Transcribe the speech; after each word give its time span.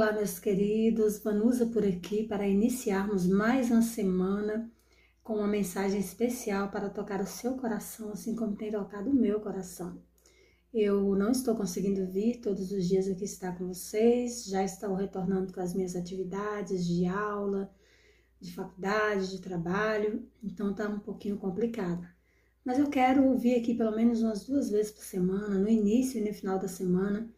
Olá, 0.00 0.12
meus 0.12 0.38
queridos, 0.38 1.18
Vanusa 1.18 1.66
por 1.66 1.84
aqui 1.84 2.26
para 2.26 2.48
iniciarmos 2.48 3.26
mais 3.26 3.70
uma 3.70 3.82
semana 3.82 4.72
com 5.22 5.34
uma 5.34 5.46
mensagem 5.46 6.00
especial 6.00 6.70
para 6.70 6.88
tocar 6.88 7.20
o 7.20 7.26
seu 7.26 7.54
coração, 7.58 8.10
assim 8.10 8.34
como 8.34 8.56
tem 8.56 8.70
tocado 8.70 9.10
o 9.10 9.14
meu 9.14 9.40
coração. 9.40 10.02
Eu 10.72 11.14
não 11.14 11.30
estou 11.30 11.54
conseguindo 11.54 12.06
vir 12.06 12.40
todos 12.40 12.72
os 12.72 12.88
dias 12.88 13.06
aqui 13.08 13.24
estar 13.24 13.58
com 13.58 13.66
vocês, 13.66 14.46
já 14.46 14.64
estou 14.64 14.94
retornando 14.94 15.52
com 15.52 15.60
as 15.60 15.74
minhas 15.74 15.94
atividades 15.94 16.86
de 16.86 17.04
aula, 17.04 17.70
de 18.40 18.54
faculdade, 18.54 19.30
de 19.30 19.42
trabalho, 19.42 20.26
então 20.42 20.70
está 20.70 20.88
um 20.88 20.98
pouquinho 20.98 21.36
complicado. 21.36 22.08
Mas 22.64 22.78
eu 22.78 22.88
quero 22.88 23.36
vir 23.36 23.60
aqui 23.60 23.74
pelo 23.74 23.94
menos 23.94 24.22
umas 24.22 24.46
duas 24.46 24.70
vezes 24.70 24.92
por 24.92 25.04
semana, 25.04 25.58
no 25.58 25.68
início 25.68 26.18
e 26.18 26.26
no 26.26 26.32
final 26.32 26.58
da 26.58 26.68
semana 26.68 27.30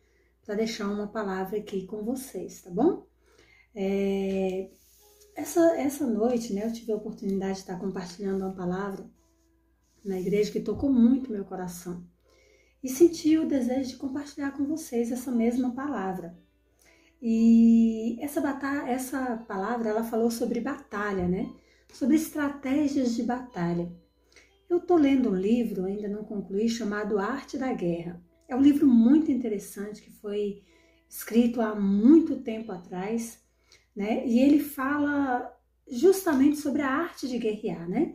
para 0.44 0.54
deixar 0.54 0.88
uma 0.88 1.06
palavra 1.06 1.58
aqui 1.58 1.86
com 1.86 2.02
vocês, 2.02 2.62
tá 2.62 2.70
bom? 2.70 3.06
É, 3.74 4.70
essa, 5.34 5.76
essa 5.76 6.06
noite, 6.06 6.52
né, 6.52 6.66
eu 6.66 6.72
tive 6.72 6.92
a 6.92 6.96
oportunidade 6.96 7.54
de 7.54 7.60
estar 7.60 7.78
compartilhando 7.78 8.42
uma 8.42 8.54
palavra 8.54 9.08
na 10.04 10.20
igreja 10.20 10.50
que 10.50 10.60
tocou 10.60 10.92
muito 10.92 11.30
meu 11.30 11.44
coração 11.44 12.04
e 12.82 12.88
senti 12.88 13.38
o 13.38 13.46
desejo 13.46 13.90
de 13.90 13.96
compartilhar 13.96 14.50
com 14.52 14.64
vocês 14.64 15.12
essa 15.12 15.30
mesma 15.30 15.72
palavra. 15.72 16.36
E 17.20 18.18
essa, 18.20 18.40
batalha, 18.40 18.90
essa 18.90 19.36
palavra, 19.46 19.90
ela 19.90 20.02
falou 20.02 20.30
sobre 20.30 20.60
batalha, 20.60 21.28
né? 21.28 21.48
Sobre 21.92 22.16
estratégias 22.16 23.14
de 23.14 23.22
batalha. 23.22 23.92
Eu 24.68 24.80
tô 24.80 24.96
lendo 24.96 25.30
um 25.30 25.34
livro, 25.34 25.84
ainda 25.84 26.08
não 26.08 26.24
concluí, 26.24 26.68
chamado 26.68 27.20
Arte 27.20 27.56
da 27.56 27.72
Guerra. 27.72 28.20
É 28.52 28.54
um 28.54 28.60
livro 28.60 28.86
muito 28.86 29.32
interessante 29.32 30.02
que 30.02 30.10
foi 30.10 30.62
escrito 31.08 31.62
há 31.62 31.74
muito 31.74 32.42
tempo 32.42 32.70
atrás, 32.70 33.42
né? 33.96 34.26
E 34.26 34.40
ele 34.40 34.60
fala 34.60 35.50
justamente 35.88 36.58
sobre 36.58 36.82
a 36.82 36.90
arte 36.90 37.26
de 37.26 37.38
guerrear, 37.38 37.88
né? 37.88 38.14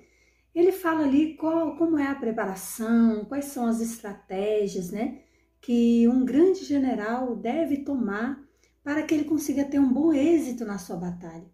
Ele 0.53 0.71
fala 0.71 1.05
ali 1.05 1.35
qual, 1.37 1.75
como 1.75 1.97
é 1.97 2.05
a 2.05 2.13
preparação, 2.13 3.25
quais 3.25 3.45
são 3.45 3.65
as 3.65 3.81
estratégias, 3.81 4.91
né? 4.91 5.23
Que 5.59 6.07
um 6.07 6.23
grande 6.23 6.63
general 6.65 7.35
deve 7.35 7.77
tomar 7.77 8.39
para 8.83 9.01
que 9.01 9.15
ele 9.15 9.23
consiga 9.23 9.65
ter 9.65 9.79
um 9.79 9.91
bom 9.91 10.13
êxito 10.13 10.63
na 10.65 10.77
sua 10.77 10.97
batalha. 10.97 11.49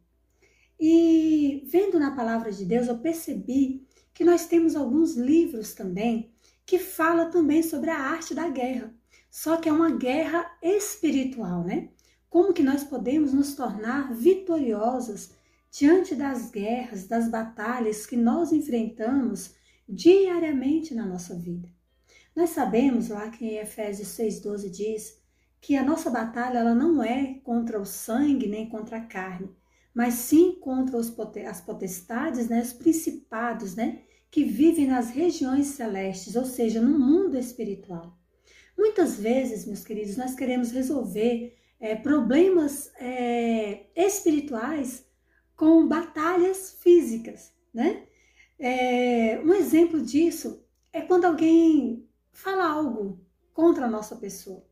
E 0.78 1.64
vendo 1.72 1.98
na 1.98 2.14
palavra 2.14 2.52
de 2.52 2.66
Deus, 2.66 2.90
eu 2.90 2.98
percebi 2.98 3.88
que 4.14 4.26
nós 4.26 4.46
temos 4.46 4.76
alguns 4.76 5.16
livros 5.16 5.74
também 5.74 6.33
que 6.66 6.80
fala 6.80 7.26
também 7.28 7.62
sobre 7.62 7.90
a 7.90 8.00
arte 8.00 8.34
da 8.34 8.48
guerra. 8.50 8.94
Só 9.30 9.58
que 9.58 9.68
é 9.68 9.72
uma 9.72 9.92
guerra 9.92 10.46
espiritual, 10.62 11.64
né? 11.64 11.90
Como 12.30 12.54
que 12.54 12.64
nós 12.64 12.84
podemos 12.84 13.34
nos 13.34 13.56
tornar 13.56 14.14
vitoriosos 14.14 15.32
diante 15.72 16.14
das 16.14 16.52
guerras, 16.52 17.08
das 17.08 17.28
batalhas 17.30 18.06
que 18.06 18.16
nós 18.16 18.52
enfrentamos 18.52 19.56
diariamente 19.90 20.94
na 20.94 21.06
nossa 21.06 21.36
vida. 21.36 21.68
Nós 22.36 22.52
sabemos 22.52 23.10
lá 23.10 23.30
que 23.30 23.46
em 23.46 23.58
Efésios 23.58 24.10
6:12 24.10 24.70
diz 24.70 25.22
que 25.60 25.76
a 25.76 25.84
nossa 25.84 26.10
batalha 26.10 26.60
ela 26.60 26.76
não 26.76 27.04
é 27.04 27.36
contra 27.44 27.80
o 27.80 27.86
sangue 27.86 28.48
nem 28.48 28.68
contra 28.68 28.98
a 28.98 29.06
carne, 29.06 29.50
mas 29.94 30.16
sim 30.16 30.58
contra 30.60 30.98
os, 30.98 31.14
as 31.48 31.62
potestades, 31.62 32.50
né, 32.50 32.62
os 32.62 32.74
principados, 32.74 33.76
né, 33.76 34.02
que 34.34 34.44
vivem 34.44 34.88
nas 34.88 35.12
regiões 35.12 35.68
celestes, 35.68 36.36
ou 36.36 36.44
seja, 36.44 36.82
no 36.82 36.98
mundo 36.98 37.38
espiritual. 37.38 38.18
Muitas 38.76 39.20
vezes, 39.20 39.68
meus 39.68 39.84
queridos, 39.84 40.18
nós 40.18 40.34
queremos 40.34 40.72
resolver 40.72 41.56
é, 41.80 41.96
problemas 41.96 42.92
é, 42.98 43.86
espirituais 43.96 45.06
com 45.56 45.88
batalhas 45.88 46.80
físicas, 46.82 47.54
né? 47.72 48.08
É, 48.58 49.40
um 49.40 49.54
exemplo 49.54 50.02
disso 50.02 50.66
é 50.92 51.02
quando 51.02 51.26
alguém 51.26 52.10
fala 52.32 52.68
algo 52.68 53.24
contra 53.54 53.86
a 53.86 53.90
nossa 53.90 54.16
pessoa, 54.16 54.66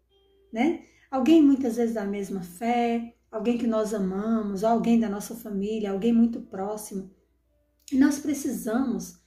né? 0.52 0.86
Alguém 1.12 1.40
muitas 1.40 1.76
vezes 1.76 1.94
da 1.94 2.04
mesma 2.06 2.42
fé, 2.42 3.14
alguém 3.30 3.60
que 3.60 3.68
nós 3.68 3.94
amamos, 3.94 4.64
alguém 4.64 5.00
da 5.00 5.08
nossa 5.08 5.36
família, 5.36 5.92
alguém 5.92 6.12
muito 6.12 6.42
próximo. 6.42 7.12
E 7.92 7.96
nós 7.96 8.18
precisamos 8.18 9.21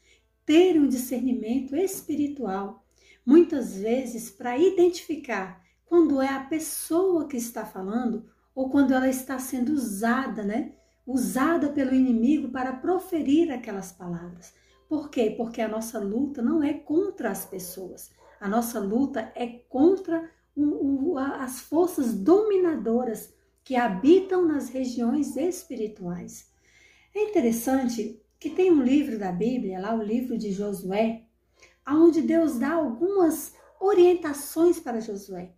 ter 0.45 0.79
um 0.79 0.87
discernimento 0.87 1.75
espiritual, 1.77 2.85
muitas 3.25 3.77
vezes 3.77 4.31
para 4.31 4.59
identificar 4.59 5.63
quando 5.85 6.21
é 6.21 6.29
a 6.29 6.41
pessoa 6.41 7.27
que 7.27 7.37
está 7.37 7.65
falando 7.65 8.29
ou 8.55 8.69
quando 8.71 8.93
ela 8.93 9.09
está 9.09 9.39
sendo 9.39 9.73
usada, 9.73 10.43
né? 10.43 10.73
Usada 11.07 11.69
pelo 11.69 11.95
inimigo 11.95 12.49
para 12.49 12.73
proferir 12.73 13.51
aquelas 13.51 13.93
palavras. 13.93 14.55
Por 14.89 15.11
quê? 15.11 15.35
Porque 15.37 15.61
a 15.61 15.69
nossa 15.69 15.99
luta 15.99 16.41
não 16.41 16.63
é 16.63 16.73
contra 16.73 17.31
as 17.31 17.45
pessoas. 17.45 18.11
A 18.41 18.49
nossa 18.49 18.79
luta 18.79 19.33
é 19.35 19.47
contra 19.47 20.31
o, 20.57 21.13
o, 21.13 21.19
as 21.19 21.61
forças 21.61 22.15
dominadoras 22.15 23.35
que 23.63 23.77
habitam 23.77 24.47
nas 24.47 24.69
regiões 24.69 25.37
espirituais. 25.37 26.53
É 27.15 27.31
interessante 27.31 28.21
que 28.45 28.51
tem 28.51 28.71
um 28.71 28.83
livro 28.83 29.19
da 29.19 29.33
Bíblia, 29.33 29.81
lá 29.81 29.95
o 29.95 30.03
livro 30.03 30.37
de 30.37 30.53
Josué, 30.53 31.23
onde 31.89 32.21
Deus 32.21 32.59
dá 32.59 32.75
algumas 32.75 33.55
orientações 33.81 34.79
para 34.79 35.01
Josué. 35.01 35.53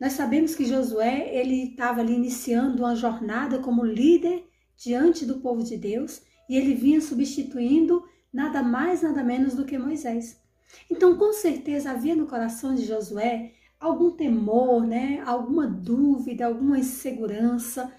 Nós 0.00 0.14
sabemos 0.14 0.54
que 0.54 0.64
Josué 0.64 1.28
ele 1.34 1.72
estava 1.72 2.00
ali 2.00 2.14
iniciando 2.14 2.82
uma 2.82 2.96
jornada 2.96 3.58
como 3.58 3.84
líder 3.84 4.46
diante 4.74 5.26
do 5.26 5.40
povo 5.40 5.62
de 5.62 5.76
Deus 5.76 6.22
e 6.48 6.56
ele 6.56 6.74
vinha 6.74 7.02
substituindo 7.02 8.02
nada 8.32 8.62
mais 8.62 9.02
nada 9.02 9.22
menos 9.22 9.54
do 9.54 9.66
que 9.66 9.76
Moisés. 9.76 10.40
Então, 10.90 11.18
com 11.18 11.34
certeza 11.34 11.90
havia 11.90 12.16
no 12.16 12.26
coração 12.26 12.74
de 12.74 12.86
Josué 12.86 13.52
algum 13.78 14.12
temor, 14.12 14.86
né? 14.86 15.22
Alguma 15.26 15.66
dúvida, 15.66 16.46
alguma 16.46 16.78
insegurança, 16.78 17.92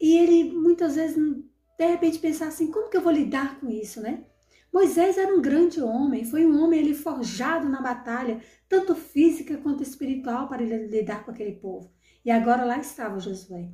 e 0.00 0.16
ele 0.16 0.52
muitas 0.52 0.94
vezes 0.94 1.16
de 1.78 1.86
repente 1.86 2.18
pensar 2.18 2.48
assim, 2.48 2.72
como 2.72 2.90
que 2.90 2.96
eu 2.96 3.00
vou 3.00 3.12
lidar 3.12 3.60
com 3.60 3.70
isso, 3.70 4.00
né? 4.00 4.24
Moisés 4.72 5.16
era 5.16 5.34
um 5.34 5.40
grande 5.40 5.80
homem, 5.80 6.24
foi 6.24 6.44
um 6.44 6.62
homem 6.62 6.80
ele 6.80 6.94
forjado 6.94 7.68
na 7.68 7.80
batalha, 7.80 8.42
tanto 8.68 8.94
física 8.94 9.56
quanto 9.56 9.82
espiritual 9.82 10.48
para 10.48 10.62
ele 10.62 10.88
lidar 10.88 11.24
com 11.24 11.30
aquele 11.30 11.52
povo. 11.52 11.90
E 12.24 12.30
agora 12.30 12.64
lá 12.64 12.78
estava 12.78 13.20
Josué. 13.20 13.70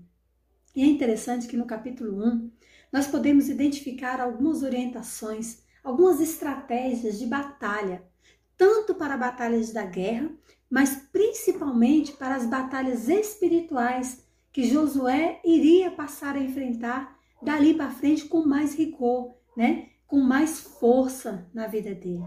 E 0.76 0.82
é 0.82 0.86
interessante 0.86 1.46
que 1.46 1.56
no 1.56 1.66
capítulo 1.66 2.24
1 2.24 2.50
nós 2.92 3.06
podemos 3.06 3.48
identificar 3.48 4.20
algumas 4.20 4.62
orientações, 4.62 5.62
algumas 5.82 6.20
estratégias 6.20 7.18
de 7.18 7.26
batalha, 7.26 8.04
tanto 8.56 8.94
para 8.94 9.16
batalhas 9.16 9.72
da 9.72 9.84
guerra, 9.84 10.30
mas 10.70 10.94
principalmente 11.10 12.12
para 12.12 12.36
as 12.36 12.46
batalhas 12.46 13.08
espirituais 13.08 14.24
que 14.52 14.64
Josué 14.64 15.40
iria 15.44 15.90
passar 15.90 16.36
a 16.36 16.40
enfrentar 16.40 17.13
dali 17.44 17.74
para 17.74 17.90
frente 17.90 18.24
com 18.24 18.44
mais 18.44 18.74
rigor, 18.74 19.34
né? 19.56 19.90
com 20.06 20.20
mais 20.20 20.60
força 20.60 21.48
na 21.52 21.66
vida 21.66 21.94
dele. 21.94 22.24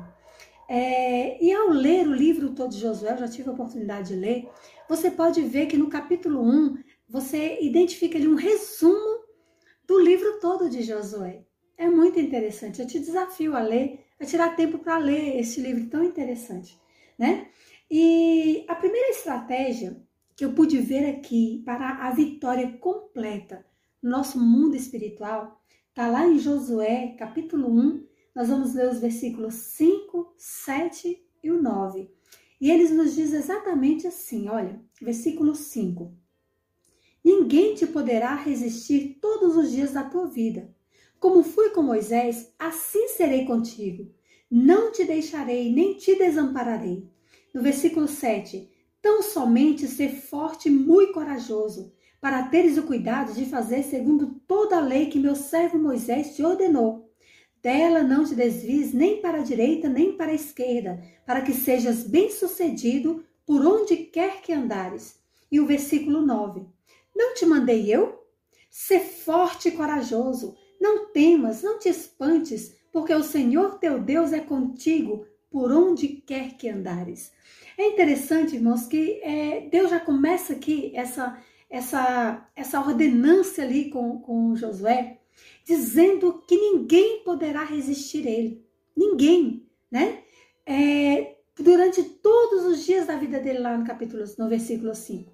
É, 0.70 1.42
e 1.44 1.54
ao 1.54 1.70
ler 1.70 2.08
o 2.08 2.14
livro 2.14 2.54
todo 2.54 2.72
de 2.72 2.80
Josué, 2.80 3.14
eu 3.14 3.18
já 3.18 3.28
tive 3.28 3.50
a 3.50 3.54
oportunidade 3.54 4.10
de 4.10 4.16
ler, 4.16 4.50
você 4.90 5.10
pode 5.10 5.42
ver 5.42 5.68
que 5.68 5.78
no 5.78 5.90
capítulo 5.90 6.42
1 6.42 6.78
você 7.08 7.60
identifica 7.62 8.18
ali 8.18 8.28
um 8.28 8.36
resumo 8.36 9.22
do 9.88 10.00
livro 10.00 10.40
todo 10.42 10.70
de 10.70 10.82
Josué. 10.84 11.46
É 11.78 11.90
muito 11.90 12.20
interessante. 12.20 12.82
Eu 12.82 12.88
te 12.88 13.00
desafio 13.00 13.56
a 13.56 13.62
ler, 13.62 14.06
a 14.20 14.26
tirar 14.26 14.56
tempo 14.56 14.80
para 14.80 14.98
ler 14.98 15.40
esse 15.40 15.62
livro 15.62 15.90
tão 15.90 16.04
interessante, 16.04 16.78
né? 17.18 17.48
E 17.90 18.66
a 18.68 18.76
primeira 18.76 19.12
estratégia 19.12 19.96
que 20.36 20.44
eu 20.44 20.52
pude 20.52 20.78
ver 20.80 21.10
aqui 21.10 21.62
para 21.64 22.06
a 22.06 22.12
vitória 22.12 22.78
completa 22.80 23.66
nosso 24.02 24.40
mundo 24.40 24.76
espiritual, 24.76 25.62
está 25.90 26.08
lá 26.08 26.28
em 26.28 26.38
Josué, 26.38 27.16
capítulo 27.18 27.70
1. 27.70 28.06
Nós 28.36 28.50
vamos 28.50 28.74
ler 28.74 28.90
os 28.90 29.00
versículos 29.00 29.56
5, 29.56 30.34
7 30.38 31.24
e 31.44 31.52
o 31.52 31.62
9. 31.62 32.10
E 32.62 32.72
eles 32.72 32.92
nos 32.92 33.16
diz 33.16 33.34
exatamente 33.34 34.08
assim, 34.08 34.50
olha, 34.50 34.80
versículo 35.02 35.56
5. 35.56 36.12
Ninguém 37.24 37.76
te 37.76 37.86
poderá 37.86 38.36
resistir 38.36 39.18
todos 39.20 39.58
os 39.58 39.72
dias 39.72 39.92
da 39.92 40.04
tua 40.04 40.28
vida. 40.28 40.74
Como 41.20 41.44
fui 41.44 41.72
com 41.72 41.82
Moisés, 41.82 42.54
assim 42.58 43.08
serei 43.10 43.46
contigo. 43.46 44.12
Não 44.50 44.92
te 44.92 45.04
deixarei, 45.04 45.72
nem 45.74 45.96
te 45.96 46.16
desampararei. 46.16 47.10
No 47.54 47.62
versículo 47.62 48.08
7, 48.08 48.72
tão 49.02 49.22
somente 49.22 49.88
ser 49.88 50.10
forte 50.10 50.70
e 50.70 50.72
muito 50.72 51.14
corajoso, 51.14 51.92
para 52.20 52.44
teres 52.44 52.78
o 52.78 52.84
cuidado 52.84 53.34
de 53.34 53.46
fazer 53.46 53.84
segundo 53.84 54.40
toda 54.48 54.78
a 54.78 54.82
lei 54.82 55.08
que 55.08 55.20
meu 55.20 55.36
servo 55.36 55.78
Moisés 55.78 56.36
te 56.36 56.44
ordenou. 56.44 57.12
Dela 57.62 58.04
não 58.04 58.24
te 58.24 58.36
desvies 58.36 58.94
nem 58.94 59.22
para 59.22 59.40
a 59.40 59.44
direita 59.44 59.90
nem 59.90 60.16
para 60.16 60.32
a 60.32 60.36
esquerda, 60.36 61.02
para 61.26 61.42
que 61.42 61.54
sejas 61.54 62.04
bem-sucedido 62.04 63.24
por 63.46 63.66
onde 63.66 63.98
quer 63.98 64.42
que 64.42 64.54
andares. 64.54 65.20
E 65.52 65.60
o 65.60 65.66
versículo 65.66 66.22
9: 66.22 66.66
Não 67.16 67.34
te 67.34 67.46
mandei 67.46 67.94
eu? 67.94 68.24
Ser 68.70 69.00
forte 69.00 69.70
e 69.70 69.72
corajoso. 69.72 70.56
Não 70.80 71.12
temas, 71.12 71.64
não 71.64 71.80
te 71.80 71.90
espantes, 71.90 72.76
porque 72.92 73.14
o 73.14 73.24
Senhor 73.24 73.80
teu 73.80 74.00
Deus 74.00 74.32
é 74.32 74.40
contigo 74.40 75.26
por 75.50 75.72
onde 75.72 76.08
quer 76.08 76.56
que 76.58 76.70
andares. 76.70 77.32
É 77.78 77.88
interessante, 77.88 78.56
irmãos, 78.56 78.88
que 78.88 79.20
é, 79.24 79.68
Deus 79.70 79.90
já 79.90 80.00
começa 80.00 80.54
aqui 80.54 80.92
essa, 80.96 81.40
essa, 81.70 82.48
essa 82.56 82.80
ordenância 82.80 83.64
ali 83.64 83.90
com, 83.90 84.20
com 84.20 84.56
Josué, 84.56 85.20
dizendo 85.66 86.42
que 86.48 86.56
ninguém 86.56 87.24
poderá 87.24 87.64
resistir 87.64 88.28
a 88.28 88.32
ele. 88.32 88.66
Ninguém, 88.96 89.68
né? 89.92 90.24
É, 90.66 91.36
durante 91.58 92.04
todos 92.04 92.66
os 92.66 92.86
dias 92.86 93.06
da 93.08 93.16
vida 93.16 93.40
dele, 93.40 93.60
lá 93.60 93.78
no 93.78 93.86
capítulo, 93.86 94.24
no 94.38 94.50
versículo 94.50 94.94
5. 94.96 95.32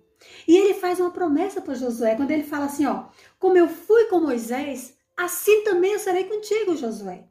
E 0.47 0.57
ele 0.57 0.73
faz 0.73 0.99
uma 0.99 1.11
promessa 1.11 1.61
para 1.61 1.73
Josué, 1.73 2.15
quando 2.15 2.31
ele 2.31 2.43
fala 2.43 2.65
assim: 2.65 2.85
ó, 2.85 3.05
como 3.39 3.57
eu 3.57 3.67
fui 3.67 4.05
com 4.05 4.19
Moisés, 4.19 4.97
assim 5.15 5.63
também 5.63 5.93
eu 5.93 5.99
serei 5.99 6.25
contigo, 6.25 6.75
Josué. 6.75 7.27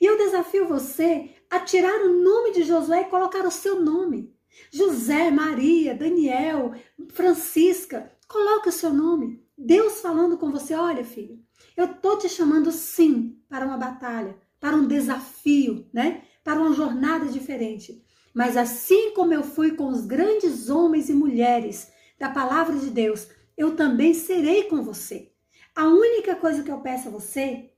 E 0.00 0.04
eu 0.04 0.16
desafio 0.16 0.66
você 0.66 1.30
a 1.50 1.60
tirar 1.60 2.00
o 2.02 2.22
nome 2.22 2.52
de 2.52 2.62
Josué 2.62 3.02
e 3.02 3.10
colocar 3.10 3.44
o 3.46 3.50
seu 3.50 3.80
nome. 3.80 4.34
José, 4.70 5.30
Maria, 5.30 5.94
Daniel, 5.94 6.72
Francisca, 7.12 8.10
coloque 8.28 8.68
o 8.68 8.72
seu 8.72 8.92
nome. 8.92 9.44
Deus 9.56 10.00
falando 10.00 10.36
com 10.36 10.50
você: 10.50 10.74
olha, 10.74 11.04
filho, 11.04 11.38
eu 11.76 11.94
tô 11.94 12.16
te 12.16 12.28
chamando 12.28 12.70
sim 12.72 13.40
para 13.48 13.66
uma 13.66 13.76
batalha, 13.76 14.36
para 14.60 14.76
um 14.76 14.86
desafio, 14.86 15.88
né? 15.92 16.22
Para 16.44 16.60
uma 16.60 16.74
jornada 16.74 17.26
diferente. 17.26 18.04
Mas 18.34 18.56
assim 18.56 19.12
como 19.14 19.32
eu 19.32 19.42
fui 19.42 19.72
com 19.72 19.88
os 19.88 20.04
grandes 20.04 20.68
homens 20.68 21.08
e 21.08 21.14
mulheres 21.14 21.90
da 22.18 22.28
palavra 22.28 22.78
de 22.78 22.90
Deus, 22.90 23.28
eu 23.56 23.74
também 23.74 24.12
serei 24.12 24.64
com 24.64 24.82
você. 24.82 25.32
A 25.74 25.86
única 25.86 26.36
coisa 26.36 26.62
que 26.62 26.70
eu 26.70 26.80
peço 26.80 27.08
a 27.08 27.10
você 27.10 27.70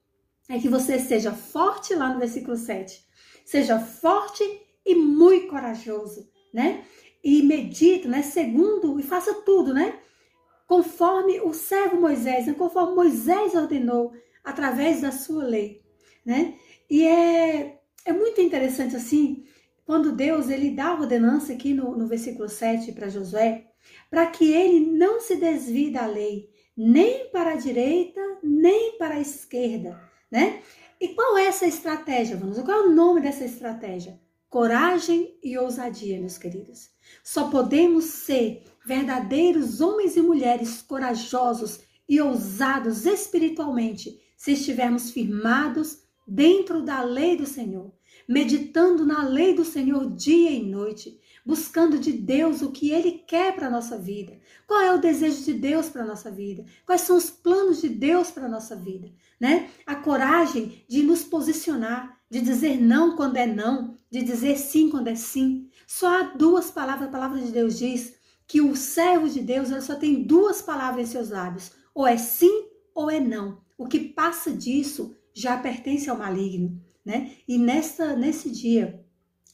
é 0.48 0.58
que 0.58 0.68
você 0.68 0.98
seja 0.98 1.32
forte 1.32 1.94
lá 1.94 2.12
no 2.12 2.18
versículo 2.18 2.56
7. 2.56 3.04
Seja 3.44 3.78
forte 3.78 4.42
e 4.84 4.94
muito 4.94 5.48
corajoso, 5.48 6.28
né? 6.52 6.84
E 7.22 7.42
medita, 7.42 8.08
né? 8.08 8.22
Segundo, 8.22 8.98
e 8.98 9.02
faça 9.02 9.34
tudo, 9.42 9.74
né? 9.74 9.98
Conforme 10.68 11.40
o 11.40 11.52
servo 11.52 12.00
Moisés, 12.00 12.46
né? 12.46 12.52
conforme 12.52 12.94
Moisés 12.94 13.54
ordenou 13.54 14.12
através 14.44 15.00
da 15.00 15.10
sua 15.10 15.42
lei, 15.42 15.82
né? 16.24 16.54
E 16.88 17.04
é, 17.04 17.80
é 18.04 18.12
muito 18.12 18.40
interessante 18.40 18.94
assim, 18.94 19.44
quando 19.86 20.12
Deus 20.12 20.50
ele 20.50 20.70
dá 20.70 20.88
a 20.88 21.00
ordenança 21.00 21.54
aqui 21.54 21.72
no, 21.72 21.96
no 21.96 22.06
versículo 22.06 22.50
7 22.50 22.92
para 22.92 23.08
Josué, 23.08 23.66
para 24.10 24.26
que 24.26 24.52
ele 24.52 24.80
não 24.80 25.20
se 25.20 25.36
desvie 25.36 25.90
da 25.90 26.04
lei, 26.04 26.50
nem 26.76 27.30
para 27.30 27.52
a 27.52 27.56
direita, 27.56 28.20
nem 28.42 28.98
para 28.98 29.14
a 29.14 29.20
esquerda, 29.20 29.98
né? 30.30 30.62
E 31.00 31.08
qual 31.08 31.38
é 31.38 31.46
essa 31.46 31.66
estratégia, 31.66 32.36
vamos? 32.36 32.58
Qual 32.60 32.84
é 32.84 32.86
o 32.86 32.94
nome 32.94 33.22
dessa 33.22 33.44
estratégia? 33.44 34.20
Coragem 34.50 35.38
e 35.42 35.56
ousadia, 35.56 36.18
meus 36.18 36.36
queridos. 36.36 36.90
Só 37.22 37.50
podemos 37.50 38.04
ser 38.04 38.64
verdadeiros 38.88 39.82
homens 39.82 40.16
e 40.16 40.22
mulheres 40.22 40.80
corajosos 40.80 41.80
e 42.08 42.22
ousados 42.22 43.04
espiritualmente 43.04 44.18
se 44.34 44.52
estivermos 44.52 45.10
firmados 45.10 46.04
dentro 46.26 46.80
da 46.80 47.02
lei 47.02 47.36
do 47.36 47.44
Senhor, 47.44 47.92
meditando 48.26 49.04
na 49.04 49.22
lei 49.22 49.52
do 49.52 49.62
Senhor 49.62 50.10
dia 50.14 50.50
e 50.50 50.64
noite, 50.64 51.20
buscando 51.44 51.98
de 51.98 52.12
Deus 52.12 52.62
o 52.62 52.70
que 52.70 52.90
Ele 52.90 53.12
quer 53.26 53.54
para 53.54 53.66
a 53.66 53.70
nossa 53.70 53.98
vida. 53.98 54.38
Qual 54.66 54.80
é 54.80 54.94
o 54.94 55.00
desejo 55.00 55.44
de 55.44 55.52
Deus 55.52 55.90
para 55.90 56.02
a 56.02 56.06
nossa 56.06 56.30
vida? 56.30 56.64
Quais 56.86 57.02
são 57.02 57.18
os 57.18 57.28
planos 57.28 57.82
de 57.82 57.90
Deus 57.90 58.30
para 58.30 58.46
a 58.46 58.48
nossa 58.48 58.74
vida? 58.74 59.10
Né? 59.38 59.68
A 59.84 59.96
coragem 59.96 60.82
de 60.88 61.02
nos 61.02 61.22
posicionar, 61.22 62.18
de 62.30 62.40
dizer 62.40 62.80
não 62.80 63.16
quando 63.16 63.36
é 63.36 63.46
não, 63.46 63.96
de 64.10 64.22
dizer 64.22 64.56
sim 64.56 64.88
quando 64.88 65.08
é 65.08 65.14
sim. 65.14 65.68
Só 65.86 66.06
há 66.06 66.22
duas 66.22 66.70
palavras, 66.70 67.08
a 67.08 67.12
palavra 67.12 67.38
de 67.38 67.50
Deus 67.52 67.78
diz 67.78 68.17
que 68.48 68.62
o 68.62 68.74
servo 68.74 69.28
de 69.28 69.40
Deus 69.40 69.68
só 69.84 69.94
tem 69.94 70.24
duas 70.24 70.62
palavras 70.62 71.08
em 71.08 71.12
seus 71.12 71.28
lábios: 71.28 71.70
ou 71.94 72.06
é 72.06 72.16
sim 72.16 72.66
ou 72.94 73.10
é 73.10 73.20
não. 73.20 73.60
O 73.76 73.86
que 73.86 74.00
passa 74.00 74.50
disso 74.50 75.14
já 75.32 75.56
pertence 75.58 76.10
ao 76.10 76.18
maligno. 76.18 76.82
Né? 77.04 77.36
E 77.46 77.58
nesta, 77.58 78.16
nesse 78.16 78.50
dia, 78.50 79.04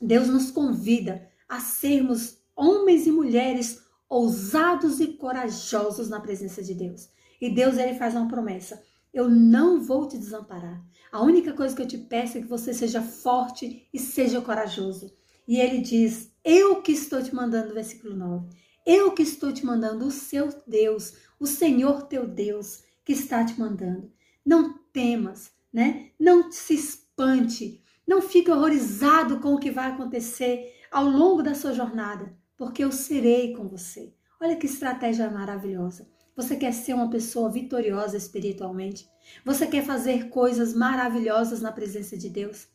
Deus 0.01 0.29
nos 0.29 0.51
convida 0.51 1.29
a 1.49 1.61
sermos 1.61 2.39
homens 2.57 3.07
e 3.07 3.11
mulheres 3.11 3.83
ousados 4.09 5.01
e 5.01 5.09
corajosos 5.09 6.09
na 6.09 6.21
presença 6.21 6.63
de 6.63 6.75
Deus. 6.75 7.11
E 7.41 7.51
Deus 7.51 7.77
ele 7.77 7.99
faz 7.99 8.15
uma 8.15 8.29
promessa: 8.29 8.83
eu 9.13 9.31
não 9.31 9.81
vou 9.81 10.09
te 10.09 10.19
desamparar. 10.19 10.85
A 11.13 11.23
única 11.23 11.53
coisa 11.53 11.75
que 11.75 11.83
eu 11.83 11.87
te 11.87 11.99
peço 11.99 12.39
é 12.39 12.41
que 12.41 12.49
você 12.49 12.75
seja 12.75 13.01
forte 13.01 13.89
e 13.93 13.99
seja 13.99 14.41
corajoso. 14.41 15.13
E 15.47 15.61
ele 15.61 15.81
diz: 15.81 16.33
Eu 16.45 16.83
que 16.83 16.93
estou 16.93 17.23
te 17.23 17.33
mandando, 17.35 17.75
versículo 17.75 18.17
9. 18.17 18.49
Eu 18.87 19.13
que 19.13 19.23
estou 19.23 19.53
te 19.53 19.65
mandando, 19.65 20.07
o 20.07 20.11
seu 20.11 20.49
Deus, 20.67 21.15
o 21.41 21.47
Senhor 21.47 22.03
teu 22.03 22.27
Deus, 22.27 22.83
que 23.05 23.13
está 23.13 23.45
te 23.45 23.59
mandando. 23.59 24.13
Não 24.45 24.79
temas, 24.93 25.53
né? 25.73 26.11
Não 26.19 26.53
se 26.53 26.75
espante, 26.75 27.83
não 28.07 28.21
fique 28.21 28.51
horrorizado 28.51 29.41
com 29.41 29.55
o 29.55 29.59
que 29.59 29.71
vai 29.71 29.91
acontecer 29.91 30.75
ao 30.91 31.07
longo 31.07 31.43
da 31.43 31.55
sua 31.55 31.73
jornada, 31.73 32.37
porque 32.57 32.85
eu 32.85 32.93
serei 32.93 33.55
com 33.55 33.67
você. 33.67 34.15
Olha 34.41 34.57
que 34.57 34.67
estratégia 34.67 35.31
maravilhosa. 35.31 36.07
Você 36.37 36.55
quer 36.57 36.73
ser 36.73 36.95
uma 36.95 37.09
pessoa 37.09 37.51
vitoriosa 37.51 38.17
espiritualmente? 38.17 39.09
Você 39.45 39.67
quer 39.67 39.85
fazer 39.85 40.29
coisas 40.29 40.75
maravilhosas 40.75 41.63
na 41.63 41.73
presença 41.73 42.19
de 42.19 42.29
Deus? 42.29 42.69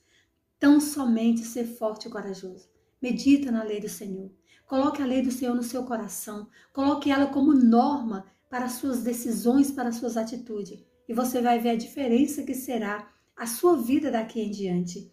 Tão 0.59 0.79
somente 0.79 1.41
ser 1.41 1.65
forte 1.65 2.07
e 2.07 2.11
corajoso. 2.11 2.67
Medita 3.01 3.51
na 3.51 3.63
lei 3.63 3.79
do 3.79 3.89
Senhor. 3.89 4.31
Coloque 4.69 5.01
a 5.01 5.05
lei 5.05 5.23
do 5.23 5.31
Senhor 5.31 5.55
no 5.55 5.63
seu 5.63 5.83
coração. 5.83 6.47
Coloque 6.71 7.09
ela 7.09 7.25
como 7.25 7.55
norma 7.55 8.23
para 8.51 8.65
as 8.65 8.73
suas 8.73 9.01
decisões, 9.01 9.71
para 9.71 9.89
as 9.89 9.95
suas 9.95 10.15
atitudes. 10.15 10.79
E 11.07 11.13
você 11.13 11.41
vai 11.41 11.57
ver 11.57 11.69
a 11.69 11.75
diferença 11.75 12.43
que 12.43 12.53
será 12.53 13.11
a 13.35 13.47
sua 13.47 13.75
vida 13.75 14.11
daqui 14.11 14.39
em 14.39 14.51
diante. 14.51 15.11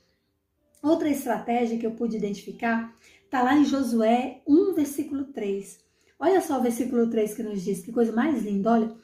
Outra 0.82 1.08
estratégia 1.08 1.79
que 1.79 1.87
eu 1.87 1.93
pude 1.93 2.19
identificar 2.19 2.94
está 3.25 3.43
lá 3.43 3.56
em 3.56 3.64
Josué 3.64 4.43
1, 4.47 4.75
versículo 4.75 5.25
3. 5.25 5.81
Olha 6.19 6.43
só 6.43 6.58
o 6.58 6.63
versículo 6.63 7.08
3 7.08 7.32
que 7.32 7.43
nos 7.43 7.63
diz, 7.63 7.81
que 7.81 7.91
coisa 7.91 8.13
mais 8.13 8.43
linda, 8.43 8.72
olha. 8.72 8.94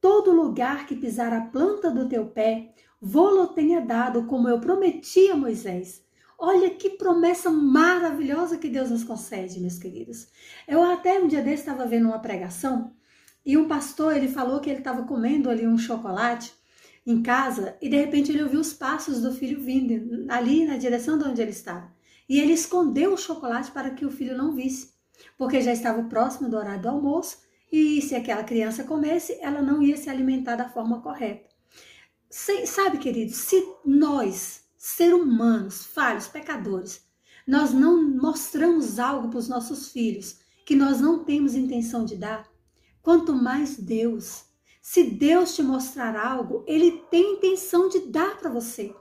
Todo 0.00 0.32
lugar 0.32 0.86
que 0.86 0.96
pisar 0.96 1.34
a 1.34 1.42
planta 1.42 1.90
do 1.90 2.08
teu 2.08 2.24
pé, 2.24 2.72
vou-lo 2.98 3.48
tenha 3.48 3.82
dado, 3.82 4.24
como 4.24 4.48
eu 4.48 4.58
prometi 4.58 5.28
a 5.28 5.36
Moisés. 5.36 6.02
Olha 6.38 6.70
que 6.70 6.90
promessa 6.90 7.50
maravilhosa 7.50 8.58
que 8.58 8.68
Deus 8.68 8.90
nos 8.90 9.02
concede, 9.02 9.58
meus 9.58 9.76
queridos. 9.76 10.28
Eu 10.68 10.84
até 10.84 11.18
um 11.18 11.26
dia 11.26 11.42
desse 11.42 11.62
estava 11.62 11.84
vendo 11.84 12.06
uma 12.06 12.20
pregação 12.20 12.94
e 13.44 13.56
um 13.56 13.66
pastor 13.66 14.16
ele 14.16 14.28
falou 14.28 14.60
que 14.60 14.70
ele 14.70 14.78
estava 14.78 15.02
comendo 15.02 15.50
ali 15.50 15.66
um 15.66 15.76
chocolate 15.76 16.54
em 17.04 17.22
casa 17.22 17.76
e 17.82 17.88
de 17.88 17.96
repente 17.96 18.30
ele 18.30 18.44
ouviu 18.44 18.60
os 18.60 18.72
passos 18.72 19.20
do 19.20 19.34
filho 19.34 19.60
vindo 19.60 20.30
ali 20.30 20.64
na 20.64 20.76
direção 20.76 21.18
de 21.18 21.24
onde 21.24 21.42
ele 21.42 21.50
estava. 21.50 21.92
E 22.28 22.38
ele 22.38 22.52
escondeu 22.52 23.14
o 23.14 23.18
chocolate 23.18 23.72
para 23.72 23.90
que 23.90 24.06
o 24.06 24.10
filho 24.10 24.36
não 24.36 24.54
visse, 24.54 24.92
porque 25.36 25.60
já 25.60 25.72
estava 25.72 26.04
próximo 26.04 26.48
do 26.48 26.56
horário 26.56 26.82
do 26.82 26.88
almoço 26.88 27.38
e 27.72 28.00
se 28.00 28.14
aquela 28.14 28.44
criança 28.44 28.84
comesse, 28.84 29.36
ela 29.40 29.60
não 29.60 29.82
ia 29.82 29.96
se 29.96 30.08
alimentar 30.08 30.54
da 30.54 30.68
forma 30.68 31.00
correta. 31.00 31.48
Sabe, 32.30 32.98
querido, 32.98 33.32
se 33.32 33.60
nós, 33.84 34.67
seres 34.78 35.20
humanos, 35.20 35.84
falhos, 35.84 36.28
pecadores, 36.28 37.02
nós 37.46 37.72
não 37.72 38.02
mostramos 38.02 38.98
algo 38.98 39.28
para 39.28 39.38
os 39.38 39.48
nossos 39.48 39.92
filhos 39.92 40.38
que 40.64 40.74
nós 40.74 41.00
não 41.00 41.24
temos 41.24 41.54
intenção 41.54 42.04
de 42.04 42.16
dar, 42.16 42.48
quanto 43.02 43.34
mais 43.34 43.76
Deus 43.76 44.48
se 44.90 45.04
Deus 45.04 45.54
te 45.54 45.62
mostrar 45.62 46.16
algo, 46.16 46.64
ele 46.66 47.02
tem 47.10 47.34
intenção 47.34 47.90
de 47.90 48.00
dar 48.06 48.38
para 48.38 48.48
você. 48.48 48.94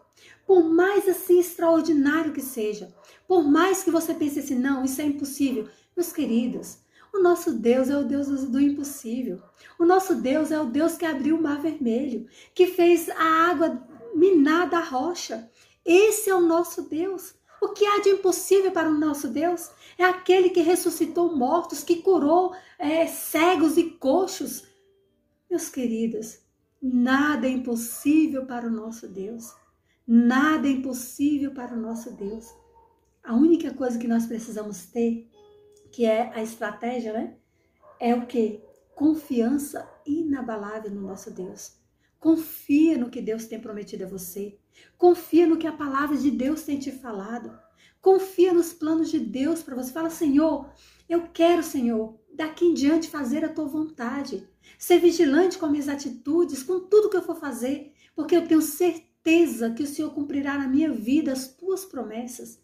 Por 0.45 0.61
mais 0.61 1.07
assim 1.07 1.39
extraordinário 1.39 2.33
que 2.33 2.41
seja, 2.41 2.93
por 3.25 3.41
mais 3.41 3.83
que 3.83 3.89
você 3.89 4.13
pense 4.13 4.39
assim, 4.39 4.55
não, 4.55 4.83
isso 4.83 4.99
é 4.99 5.05
impossível. 5.05 5.65
Meus 5.95 6.11
queridos, 6.11 6.79
o 7.13 7.19
nosso 7.19 7.53
Deus 7.53 7.89
é 7.89 7.97
o 7.97 8.03
Deus 8.03 8.27
do 8.27 8.59
impossível. 8.59 9.41
O 9.79 9.85
nosso 9.85 10.15
Deus 10.15 10.51
é 10.51 10.59
o 10.59 10.65
Deus 10.65 10.97
que 10.97 11.05
abriu 11.05 11.37
o 11.37 11.41
mar 11.41 11.61
vermelho, 11.61 12.27
que 12.53 12.67
fez 12.67 13.07
a 13.09 13.49
água 13.49 13.81
minar 14.13 14.69
da 14.69 14.81
rocha. 14.81 15.49
Esse 15.87 16.29
é 16.29 16.35
o 16.35 16.41
nosso 16.41 16.89
Deus. 16.89 17.33
O 17.61 17.69
que 17.69 17.85
há 17.85 18.01
de 18.01 18.09
impossível 18.09 18.71
para 18.71 18.89
o 18.89 18.93
nosso 18.93 19.29
Deus? 19.29 19.71
É 19.97 20.03
aquele 20.03 20.49
que 20.49 20.59
ressuscitou 20.59 21.33
mortos, 21.33 21.81
que 21.81 22.01
curou 22.01 22.53
é, 22.77 23.07
cegos 23.07 23.77
e 23.77 23.91
coxos, 23.91 24.67
meus 25.49 25.69
queridos, 25.69 26.39
nada 26.81 27.47
é 27.47 27.51
impossível 27.51 28.45
para 28.45 28.67
o 28.67 28.69
nosso 28.69 29.07
Deus. 29.07 29.55
Nada 30.05 30.67
é 30.67 30.71
impossível 30.71 31.53
para 31.53 31.73
o 31.73 31.79
nosso 31.79 32.11
Deus. 32.11 32.53
A 33.23 33.33
única 33.33 33.73
coisa 33.73 33.97
que 33.97 34.07
nós 34.07 34.25
precisamos 34.25 34.87
ter, 34.87 35.29
que 35.91 36.05
é 36.05 36.33
a 36.33 36.43
estratégia, 36.43 37.13
né? 37.13 37.37
É 37.99 38.13
o 38.13 38.25
que? 38.25 38.61
Confiança 38.93 39.89
inabalável 40.05 40.91
no 40.91 41.01
nosso 41.01 41.31
Deus. 41.31 41.77
Confia 42.19 42.97
no 42.97 43.09
que 43.09 43.21
Deus 43.21 43.45
tem 43.45 43.59
prometido 43.59 44.03
a 44.03 44.07
você. 44.07 44.57
Confia 44.97 45.45
no 45.45 45.57
que 45.57 45.67
a 45.67 45.71
palavra 45.71 46.17
de 46.17 46.31
Deus 46.31 46.63
tem 46.63 46.79
te 46.79 46.91
falado. 46.91 47.57
Confia 48.01 48.53
nos 48.53 48.73
planos 48.73 49.09
de 49.09 49.19
Deus 49.19 49.61
para 49.61 49.75
você. 49.75 49.91
Fala, 49.91 50.09
Senhor, 50.09 50.69
eu 51.09 51.27
quero, 51.33 51.63
Senhor, 51.63 52.19
daqui 52.33 52.65
em 52.65 52.73
diante 52.73 53.09
fazer 53.09 53.43
a 53.43 53.49
tua 53.49 53.65
vontade. 53.65 54.47
Ser 54.77 54.99
vigilante 54.99 55.57
com 55.57 55.67
minhas 55.67 55.89
atitudes, 55.89 56.63
com 56.63 56.79
tudo 56.79 57.09
que 57.09 57.17
eu 57.17 57.21
for 57.21 57.35
fazer, 57.35 57.93
porque 58.15 58.35
eu 58.35 58.47
tenho 58.47 58.61
certeza 58.61 59.71
que 59.71 59.83
o 59.83 59.87
Senhor 59.87 60.13
cumprirá 60.13 60.57
na 60.57 60.67
minha 60.67 60.91
vida 60.91 61.31
as 61.31 61.47
tuas 61.47 61.85
promessas. 61.85 62.59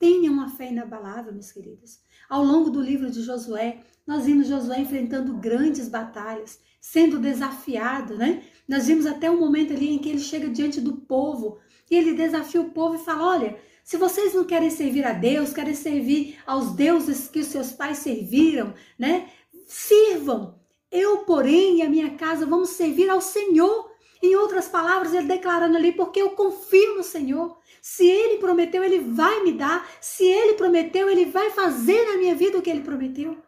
Tenha 0.00 0.32
uma 0.32 0.48
fé 0.48 0.70
inabalável, 0.70 1.30
meus 1.30 1.52
queridos. 1.52 2.00
Ao 2.26 2.42
longo 2.42 2.70
do 2.70 2.80
livro 2.80 3.10
de 3.10 3.20
Josué, 3.20 3.80
nós 4.06 4.24
vimos 4.24 4.48
Josué 4.48 4.80
enfrentando 4.80 5.36
grandes 5.36 5.90
batalhas, 5.90 6.58
sendo 6.80 7.18
desafiado, 7.18 8.16
né? 8.16 8.42
Nós 8.66 8.86
vimos 8.86 9.04
até 9.04 9.30
um 9.30 9.38
momento 9.38 9.74
ali 9.74 9.90
em 9.90 9.98
que 9.98 10.08
ele 10.08 10.18
chega 10.18 10.48
diante 10.48 10.80
do 10.80 10.96
povo 10.96 11.58
e 11.90 11.94
ele 11.94 12.14
desafia 12.14 12.62
o 12.62 12.70
povo 12.70 12.94
e 12.94 13.04
fala: 13.04 13.26
Olha, 13.26 13.58
se 13.84 13.98
vocês 13.98 14.32
não 14.32 14.44
querem 14.44 14.70
servir 14.70 15.04
a 15.04 15.12
Deus, 15.12 15.52
querem 15.52 15.74
servir 15.74 16.38
aos 16.46 16.72
deuses 16.74 17.28
que 17.28 17.40
os 17.40 17.48
seus 17.48 17.70
pais 17.70 17.98
serviram, 17.98 18.72
né? 18.98 19.28
Sirvam. 19.66 20.58
Eu, 20.90 21.18
porém, 21.18 21.80
e 21.80 21.82
a 21.82 21.90
minha 21.90 22.16
casa 22.16 22.46
vamos 22.46 22.70
servir 22.70 23.10
ao 23.10 23.20
Senhor. 23.20 23.89
Em 24.22 24.36
outras 24.36 24.68
palavras, 24.68 25.14
ele 25.14 25.26
declarando 25.26 25.76
ali, 25.76 25.92
porque 25.92 26.20
eu 26.20 26.30
confio 26.30 26.96
no 26.96 27.02
Senhor. 27.02 27.58
Se 27.80 28.06
ele 28.06 28.38
prometeu, 28.38 28.84
ele 28.84 29.00
vai 29.00 29.42
me 29.42 29.52
dar. 29.52 29.88
Se 30.00 30.24
ele 30.24 30.54
prometeu, 30.54 31.08
ele 31.08 31.24
vai 31.26 31.50
fazer 31.50 32.04
na 32.06 32.18
minha 32.18 32.34
vida 32.34 32.58
o 32.58 32.62
que 32.62 32.68
ele 32.68 32.82
prometeu. 32.82 33.38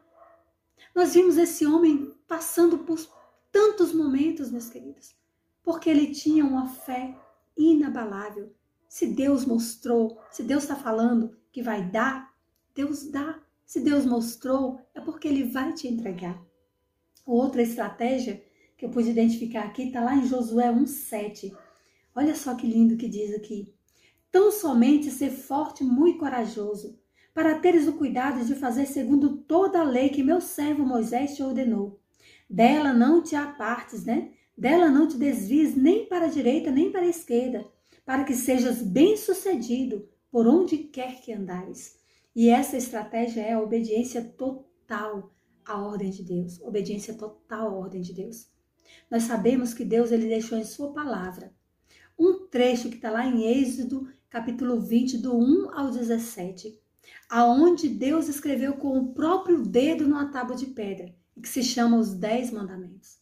Nós 0.94 1.14
vimos 1.14 1.36
esse 1.36 1.66
homem 1.66 2.14
passando 2.26 2.78
por 2.78 2.98
tantos 3.50 3.92
momentos, 3.92 4.50
meus 4.50 4.68
queridos, 4.70 5.14
porque 5.62 5.90
ele 5.90 6.14
tinha 6.14 6.44
uma 6.44 6.68
fé 6.68 7.14
inabalável. 7.56 8.54
Se 8.88 9.06
Deus 9.06 9.44
mostrou, 9.44 10.18
se 10.30 10.42
Deus 10.42 10.64
está 10.64 10.76
falando 10.76 11.36
que 11.50 11.62
vai 11.62 11.82
dar, 11.82 12.32
Deus 12.74 13.04
dá. 13.04 13.38
Se 13.64 13.80
Deus 13.80 14.04
mostrou, 14.04 14.80
é 14.94 15.00
porque 15.00 15.28
Ele 15.28 15.44
vai 15.44 15.72
te 15.72 15.88
entregar. 15.88 16.38
Outra 17.24 17.62
estratégia 17.62 18.44
que 18.82 18.86
eu 18.86 18.90
pude 18.90 19.10
identificar 19.10 19.62
aqui 19.62 19.84
está 19.84 20.02
lá 20.02 20.16
em 20.16 20.26
Josué 20.26 20.66
1,7. 20.66 21.56
Olha 22.16 22.34
só 22.34 22.56
que 22.56 22.66
lindo 22.66 22.96
que 22.96 23.08
diz 23.08 23.32
aqui. 23.32 23.72
Tão 24.28 24.50
somente 24.50 25.08
ser 25.08 25.30
forte 25.30 25.84
muito 25.84 26.18
corajoso, 26.18 26.98
para 27.32 27.60
teres 27.60 27.86
o 27.86 27.92
cuidado 27.92 28.44
de 28.44 28.56
fazer 28.56 28.86
segundo 28.86 29.36
toda 29.36 29.78
a 29.78 29.84
lei 29.84 30.08
que 30.08 30.24
meu 30.24 30.40
servo 30.40 30.84
Moisés 30.84 31.36
te 31.36 31.44
ordenou. 31.44 32.00
Dela 32.50 32.92
não 32.92 33.22
te 33.22 33.36
apartes, 33.36 34.04
né? 34.04 34.32
Dela 34.58 34.90
não 34.90 35.06
te 35.06 35.16
desvies 35.16 35.76
nem 35.76 36.06
para 36.06 36.24
a 36.24 36.28
direita 36.28 36.72
nem 36.72 36.90
para 36.90 37.02
a 37.02 37.06
esquerda, 37.06 37.64
para 38.04 38.24
que 38.24 38.34
sejas 38.34 38.82
bem-sucedido 38.82 40.08
por 40.28 40.44
onde 40.48 40.76
quer 40.76 41.20
que 41.20 41.32
andares. 41.32 42.00
E 42.34 42.48
essa 42.48 42.76
estratégia 42.76 43.42
é 43.42 43.52
a 43.52 43.62
obediência 43.62 44.24
total 44.24 45.32
à 45.64 45.80
ordem 45.80 46.10
de 46.10 46.24
Deus, 46.24 46.60
obediência 46.62 47.14
total 47.14 47.68
à 47.68 47.78
ordem 47.78 48.00
de 48.00 48.12
Deus. 48.12 48.50
Nós 49.10 49.24
sabemos 49.24 49.74
que 49.74 49.84
Deus 49.84 50.10
ele 50.10 50.28
deixou 50.28 50.58
em 50.58 50.64
sua 50.64 50.92
palavra 50.92 51.52
um 52.18 52.46
trecho 52.46 52.88
que 52.88 52.96
está 52.96 53.10
lá 53.10 53.26
em 53.26 53.42
Êxodo, 53.44 54.08
capítulo 54.28 54.80
20, 54.80 55.18
do 55.18 55.36
1 55.36 55.70
ao 55.72 55.90
17, 55.90 56.78
aonde 57.28 57.88
Deus 57.88 58.28
escreveu 58.28 58.74
com 58.74 58.98
o 58.98 59.12
próprio 59.12 59.62
dedo 59.62 60.06
numa 60.06 60.30
tábua 60.30 60.54
de 60.54 60.66
pedra, 60.66 61.14
que 61.42 61.48
se 61.48 61.62
chama 61.62 61.98
os 61.98 62.14
Dez 62.14 62.50
Mandamentos. 62.50 63.18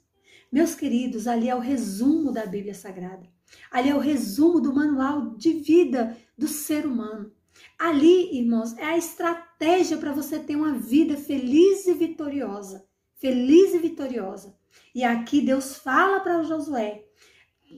Meus 0.53 0.75
queridos, 0.75 1.27
ali 1.27 1.49
é 1.49 1.55
o 1.55 1.61
resumo 1.61 2.33
da 2.33 2.45
Bíblia 2.45 2.75
Sagrada. 2.75 3.27
Ali 3.71 3.89
é 3.89 3.95
o 3.95 4.01
resumo 4.01 4.61
do 4.61 4.75
manual 4.75 5.37
de 5.37 5.53
vida 5.55 6.17
do 6.37 6.47
ser 6.47 6.87
humano. 6.87 7.33
Ali, 7.79 8.37
irmãos, 8.37 8.77
é 8.77 8.85
a 8.85 8.99
estratégia 8.99 9.97
para 9.97 10.13
você 10.13 10.39
ter 10.39 10.57
uma 10.57 10.75
vida 10.75 11.17
feliz 11.17 11.87
e 11.87 11.95
vitoriosa. 11.95 12.85
Feliz 13.17 13.75
e 13.75 13.79
vitoriosa. 13.79 14.57
E 14.95 15.05
aqui 15.05 15.41
Deus 15.41 15.77
fala 15.77 16.21
para 16.21 16.43
Josué: 16.43 17.05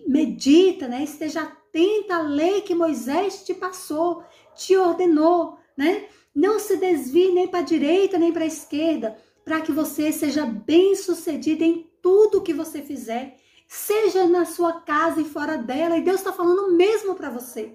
medita, 0.06 0.88
né? 0.88 1.04
Esteja 1.04 1.42
atenta 1.42 2.16
à 2.16 2.22
lei 2.22 2.60
que 2.62 2.74
Moisés 2.74 3.44
te 3.44 3.54
passou, 3.54 4.22
te 4.54 4.76
ordenou, 4.76 5.58
né? 5.76 6.06
Não 6.34 6.58
se 6.58 6.76
desvie 6.76 7.32
nem 7.32 7.48
para 7.48 7.60
a 7.60 7.64
direita 7.64 8.18
nem 8.18 8.32
para 8.32 8.44
a 8.44 8.46
esquerda, 8.46 9.16
para 9.44 9.60
que 9.60 9.72
você 9.72 10.12
seja 10.12 10.46
bem 10.46 10.94
sucedido 10.94 11.62
em 11.62 11.90
tudo 12.00 12.42
que 12.42 12.54
você 12.54 12.82
fizer, 12.82 13.36
seja 13.68 14.26
na 14.26 14.44
sua 14.44 14.80
casa 14.80 15.20
e 15.20 15.24
fora 15.24 15.56
dela. 15.56 15.96
E 15.96 16.02
Deus 16.02 16.20
está 16.20 16.32
falando 16.32 16.74
mesmo 16.74 17.14
para 17.14 17.30
você. 17.30 17.74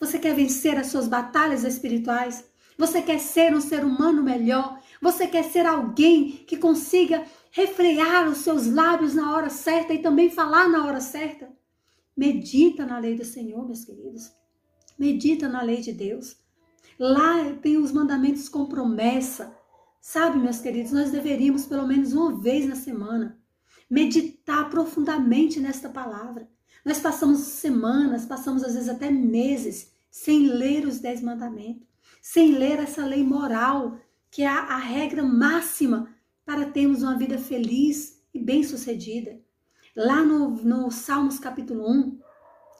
Você 0.00 0.18
quer 0.18 0.34
vencer 0.34 0.76
as 0.76 0.88
suas 0.88 1.08
batalhas 1.08 1.64
espirituais? 1.64 2.44
Você 2.76 3.02
quer 3.02 3.18
ser 3.18 3.54
um 3.54 3.60
ser 3.60 3.84
humano 3.84 4.22
melhor? 4.22 4.80
Você 5.00 5.26
quer 5.26 5.44
ser 5.44 5.66
alguém 5.66 6.30
que 6.46 6.56
consiga 6.56 7.24
refrear 7.50 8.28
os 8.28 8.38
seus 8.38 8.66
lábios 8.66 9.14
na 9.14 9.34
hora 9.34 9.48
certa 9.48 9.92
e 9.92 10.02
também 10.02 10.30
falar 10.30 10.68
na 10.68 10.84
hora 10.86 11.00
certa? 11.00 11.52
Medita 12.16 12.84
na 12.84 12.98
lei 12.98 13.16
do 13.16 13.24
Senhor, 13.24 13.64
meus 13.64 13.84
queridos. 13.84 14.32
Medita 14.98 15.48
na 15.48 15.62
lei 15.62 15.80
de 15.80 15.92
Deus. 15.92 16.36
Lá 16.98 17.52
tem 17.60 17.76
os 17.76 17.92
mandamentos 17.92 18.48
com 18.48 18.66
promessa. 18.66 19.56
Sabe, 20.00 20.38
meus 20.38 20.60
queridos, 20.60 20.92
nós 20.92 21.10
deveríamos 21.10 21.66
pelo 21.66 21.86
menos 21.86 22.12
uma 22.12 22.40
vez 22.40 22.66
na 22.68 22.76
semana 22.76 23.38
meditar 23.88 24.68
profundamente 24.70 25.60
nesta 25.60 25.88
palavra. 25.88 26.48
Nós 26.84 27.00
passamos 27.00 27.38
semanas, 27.40 28.26
passamos 28.26 28.62
às 28.62 28.74
vezes 28.74 28.88
até 28.88 29.10
meses 29.10 29.92
sem 30.10 30.46
ler 30.46 30.86
os 30.86 31.00
dez 31.00 31.22
mandamentos, 31.22 31.88
sem 32.24 32.52
ler 32.52 32.78
essa 32.78 33.04
lei 33.04 33.22
moral, 33.22 33.98
que 34.30 34.40
é 34.40 34.46
a, 34.46 34.60
a 34.60 34.78
regra 34.78 35.22
máxima 35.22 36.08
para 36.42 36.64
termos 36.64 37.02
uma 37.02 37.18
vida 37.18 37.36
feliz 37.36 38.18
e 38.32 38.40
bem-sucedida. 38.40 39.38
Lá 39.94 40.24
no, 40.24 40.48
no 40.48 40.90
Salmos 40.90 41.38
capítulo 41.38 41.86
1, 41.86 42.18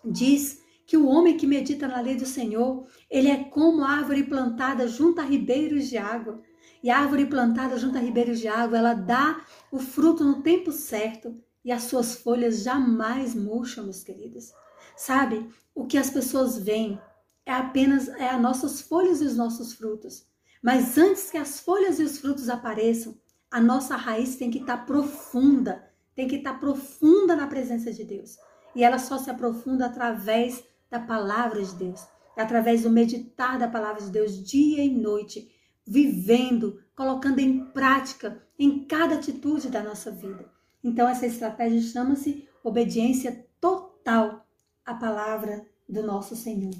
diz 0.07 0.63
que 0.87 0.97
o 0.97 1.07
homem 1.07 1.37
que 1.37 1.47
medita 1.47 1.87
na 1.87 2.01
lei 2.01 2.17
do 2.17 2.25
Senhor, 2.25 2.87
ele 3.11 3.29
é 3.29 3.45
como 3.45 3.85
árvore 3.85 4.23
plantada 4.23 4.89
junto 4.89 5.21
a 5.21 5.25
ribeiros 5.25 5.91
de 5.91 5.99
água 5.99 6.41
e 6.83 6.89
a 6.89 6.99
árvore 6.99 7.27
plantada 7.27 7.77
junto 7.77 7.99
a 7.99 8.01
ribeiros 8.01 8.41
de 8.41 8.49
água, 8.49 8.79
ela 8.79 8.95
dá 8.95 9.45
o 9.71 9.79
fruto 9.79 10.25
no 10.25 10.41
tempo 10.41 10.73
certo 10.73 11.39
e 11.63 11.71
as 11.71 11.83
suas 11.83 12.15
folhas 12.15 12.63
jamais 12.63 13.35
murcham, 13.35 13.85
meus 13.85 14.03
queridos. 14.03 14.55
Sabe, 14.97 15.47
o 15.75 15.85
que 15.85 15.99
as 15.99 16.09
pessoas 16.09 16.59
veem 16.59 16.99
é 17.47 17.53
apenas 17.53 18.09
é 18.09 18.29
as 18.29 18.41
nossas 18.41 18.81
folhas 18.81 19.21
e 19.21 19.25
os 19.25 19.37
nossos 19.37 19.75
frutos. 19.75 20.27
Mas 20.63 20.97
antes 20.97 21.31
que 21.31 21.37
as 21.37 21.61
folhas 21.61 21.99
e 21.99 22.03
os 22.03 22.19
frutos 22.19 22.49
apareçam, 22.49 23.15
a 23.51 23.61
nossa 23.61 23.97
raiz 23.97 24.37
tem 24.37 24.51
que 24.51 24.59
estar 24.59 24.79
tá 24.79 24.85
profunda, 24.85 25.85
tem 26.15 26.27
que 26.27 26.37
estar 26.37 26.55
tá 26.55 26.59
profunda 26.59 27.37
na 27.37 27.47
presença 27.47 27.93
de 27.93 28.03
Deus. 28.03 28.37
E 28.75 28.83
ela 28.83 28.99
só 28.99 29.19
se 29.19 29.31
aprofunda 29.31 29.87
através 29.87 30.65
da 30.91 30.99
palavra 30.99 31.63
de 31.63 31.75
Deus, 31.75 32.07
através 32.37 32.83
do 32.83 32.91
meditar 32.91 33.59
da 33.59 33.69
palavra 33.69 34.03
de 34.03 34.11
Deus 34.11 34.43
dia 34.43 34.83
e 34.83 34.91
noite, 34.91 35.53
vivendo, 35.87 36.83
colocando 36.97 37.41
em 37.41 37.67
prática 37.67 38.43
em 38.59 38.87
cada 38.87 39.17
atitude 39.17 39.69
da 39.69 39.83
nossa 39.83 40.11
vida. 40.11 40.51
Então, 40.83 41.09
essa 41.09 41.27
estratégia 41.27 41.81
chama-se 41.81 42.49
obediência 42.63 43.47
total 43.61 44.47
à 44.85 44.95
palavra 44.95 45.67
do 45.89 46.03
nosso 46.03 46.35
Senhor. 46.35 46.73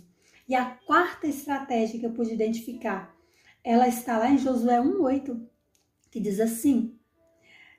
E 0.49 0.55
a 0.55 0.67
quarta 0.67 1.27
estratégia 1.27 1.99
que 1.99 2.07
eu 2.07 2.13
pude 2.13 2.33
identificar, 2.33 3.15
ela 3.63 3.89
está 3.89 4.19
lá 4.19 4.31
em 4.31 4.39
Josué 4.39 4.81
1,8, 4.81 5.41
que 6.11 6.21
diz 6.21 6.41
assim: 6.41 6.99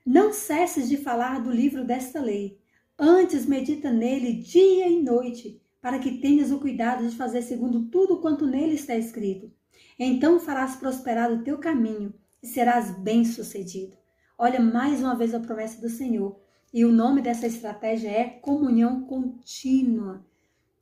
Não 0.06 0.34
cesses 0.34 0.90
de 0.90 0.98
falar 0.98 1.42
do 1.42 1.52
livro 1.52 1.86
desta 1.86 2.22
lei, 2.22 2.60
antes 2.98 3.46
medita 3.46 3.92
nele 3.92 4.34
dia 4.34 4.88
e 4.88 5.02
noite, 5.02 5.62
para 5.82 6.00
que 6.00 6.20
tenhas 6.20 6.52
o 6.52 6.60
cuidado 6.60 7.08
de 7.08 7.16
fazer 7.16 7.42
segundo 7.42 7.86
tudo 7.86 8.20
quanto 8.20 8.48
nele 8.48 8.76
está 8.76 8.96
escrito 8.96 9.52
então 9.98 10.40
farás 10.40 10.76
prosperar 10.76 11.32
o 11.32 11.44
teu 11.44 11.58
caminho 11.58 12.14
e 12.42 12.48
serás 12.48 12.92
bem-sucedido. 12.92 13.98
Olha 14.38 14.60
mais 14.60 15.00
uma 15.00 15.16
vez 15.16 15.34
a 15.34 15.40
promessa 15.40 15.80
do 15.80 15.90
Senhor. 15.90 16.40
E 16.74 16.84
o 16.84 16.92
nome 16.92 17.22
dessa 17.22 17.48
estratégia 17.48 18.10
é 18.10 18.26
comunhão 18.26 19.06
contínua 19.06 20.26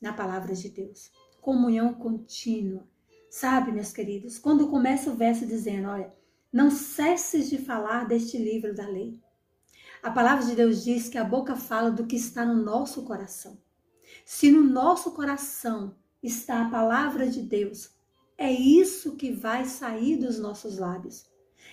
na 0.02 0.12
palavra 0.12 0.56
de 0.56 0.70
Deus. 0.70 1.12
Comunhão 1.44 1.94
contínua. 1.94 2.88
Sabe, 3.30 3.74
meus 3.74 3.92
queridos, 3.92 4.40
quando 4.40 4.70
começa 4.70 5.12
o 5.12 5.16
verso 5.16 5.46
dizendo, 5.46 5.90
olha, 5.90 6.14
não 6.52 6.72
cesses 6.72 7.50
de 7.50 7.58
falar 7.58 8.08
deste 8.08 8.38
livro 8.38 8.74
da 8.74 8.88
lei. 8.88 9.20
A 10.02 10.10
palavra 10.10 10.46
de 10.46 10.56
Deus 10.56 10.86
diz 10.86 11.10
que 11.10 11.18
a 11.18 11.24
boca 11.24 11.58
fala 11.58 11.92
do 11.92 12.08
que 12.08 12.16
está 12.16 12.46
no 12.46 12.64
nosso 12.64 13.04
coração. 13.04 13.62
Se 14.24 14.50
no 14.50 14.64
nosso 14.64 15.12
coração 15.12 15.98
está 16.22 16.62
a 16.62 16.70
palavra 16.70 17.28
de 17.30 17.42
Deus, 17.42 17.92
é 18.38 18.50
isso 18.50 19.18
que 19.18 19.34
vai 19.34 19.66
sair 19.66 20.16
dos 20.16 20.40
nossos 20.40 20.78
lábios. 20.78 21.26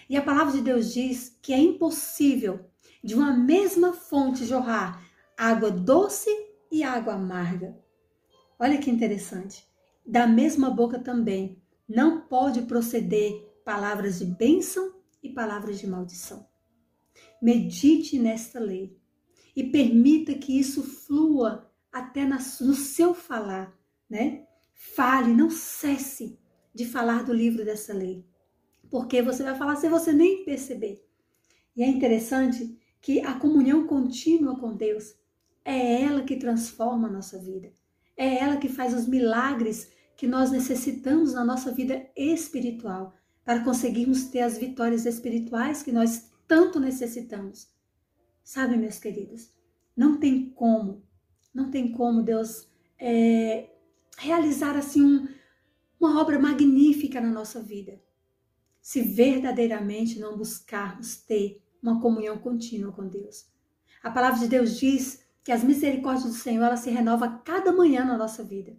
E 0.08 0.16
a 0.16 0.22
palavra 0.22 0.52
de 0.52 0.62
Deus 0.62 0.92
diz 0.92 1.38
que 1.40 1.52
é 1.52 1.58
impossível 1.58 2.68
de 3.04 3.14
uma 3.14 3.32
mesma 3.32 3.92
fonte 3.92 4.44
jorrar 4.44 5.00
água 5.38 5.70
doce 5.70 6.28
e 6.72 6.82
água 6.82 7.14
amarga. 7.14 7.78
Olha 8.62 8.76
que 8.76 8.90
interessante. 8.90 9.66
Da 10.04 10.26
mesma 10.26 10.68
boca 10.68 10.98
também 10.98 11.62
não 11.88 12.20
pode 12.20 12.60
proceder 12.62 13.32
palavras 13.64 14.18
de 14.18 14.26
bênção 14.26 14.96
e 15.22 15.30
palavras 15.30 15.80
de 15.80 15.86
maldição. 15.86 16.46
Medite 17.40 18.18
nesta 18.18 18.60
lei 18.60 19.00
e 19.56 19.64
permita 19.64 20.34
que 20.34 20.60
isso 20.60 20.82
flua 20.82 21.72
até 21.90 22.26
no 22.26 22.38
seu 22.74 23.14
falar, 23.14 23.74
né? 24.10 24.46
Fale, 24.74 25.34
não 25.34 25.48
cesse 25.48 26.38
de 26.74 26.84
falar 26.84 27.24
do 27.24 27.32
livro 27.32 27.64
dessa 27.64 27.94
lei, 27.94 28.26
porque 28.90 29.22
você 29.22 29.42
vai 29.42 29.56
falar 29.56 29.76
sem 29.76 29.88
você 29.88 30.12
nem 30.12 30.44
perceber. 30.44 31.02
E 31.74 31.82
é 31.82 31.88
interessante 31.88 32.78
que 33.00 33.20
a 33.20 33.38
comunhão 33.38 33.86
contínua 33.86 34.60
com 34.60 34.76
Deus 34.76 35.14
é 35.64 36.02
ela 36.02 36.24
que 36.24 36.36
transforma 36.36 37.08
a 37.08 37.12
nossa 37.12 37.38
vida. 37.38 37.72
É 38.20 38.36
ela 38.36 38.58
que 38.58 38.68
faz 38.68 38.92
os 38.92 39.08
milagres 39.08 39.90
que 40.14 40.26
nós 40.26 40.50
necessitamos 40.50 41.32
na 41.32 41.42
nossa 41.42 41.72
vida 41.72 42.06
espiritual 42.14 43.14
para 43.42 43.64
conseguirmos 43.64 44.24
ter 44.24 44.40
as 44.40 44.58
vitórias 44.58 45.06
espirituais 45.06 45.82
que 45.82 45.90
nós 45.90 46.30
tanto 46.46 46.78
necessitamos. 46.78 47.70
Sabe, 48.44 48.76
meus 48.76 48.98
queridos, 48.98 49.50
não 49.96 50.20
tem 50.20 50.50
como, 50.50 51.02
não 51.54 51.70
tem 51.70 51.92
como 51.92 52.22
Deus 52.22 52.68
é, 52.98 53.70
realizar 54.18 54.76
assim 54.76 55.02
um, 55.02 55.26
uma 55.98 56.20
obra 56.20 56.38
magnífica 56.38 57.22
na 57.22 57.30
nossa 57.30 57.62
vida 57.62 57.98
se 58.82 59.00
verdadeiramente 59.00 60.18
não 60.18 60.36
buscarmos 60.36 61.16
ter 61.16 61.62
uma 61.82 62.02
comunhão 62.02 62.36
contínua 62.36 62.92
com 62.92 63.08
Deus. 63.08 63.46
A 64.02 64.10
palavra 64.10 64.40
de 64.40 64.48
Deus 64.48 64.78
diz 64.78 65.24
que 65.50 65.54
as 65.54 65.64
misericórdias 65.64 66.32
do 66.32 66.38
Senhor 66.38 66.62
ela 66.62 66.76
se 66.76 66.90
renova 66.90 67.42
cada 67.44 67.72
manhã 67.72 68.04
na 68.04 68.16
nossa 68.16 68.40
vida. 68.44 68.78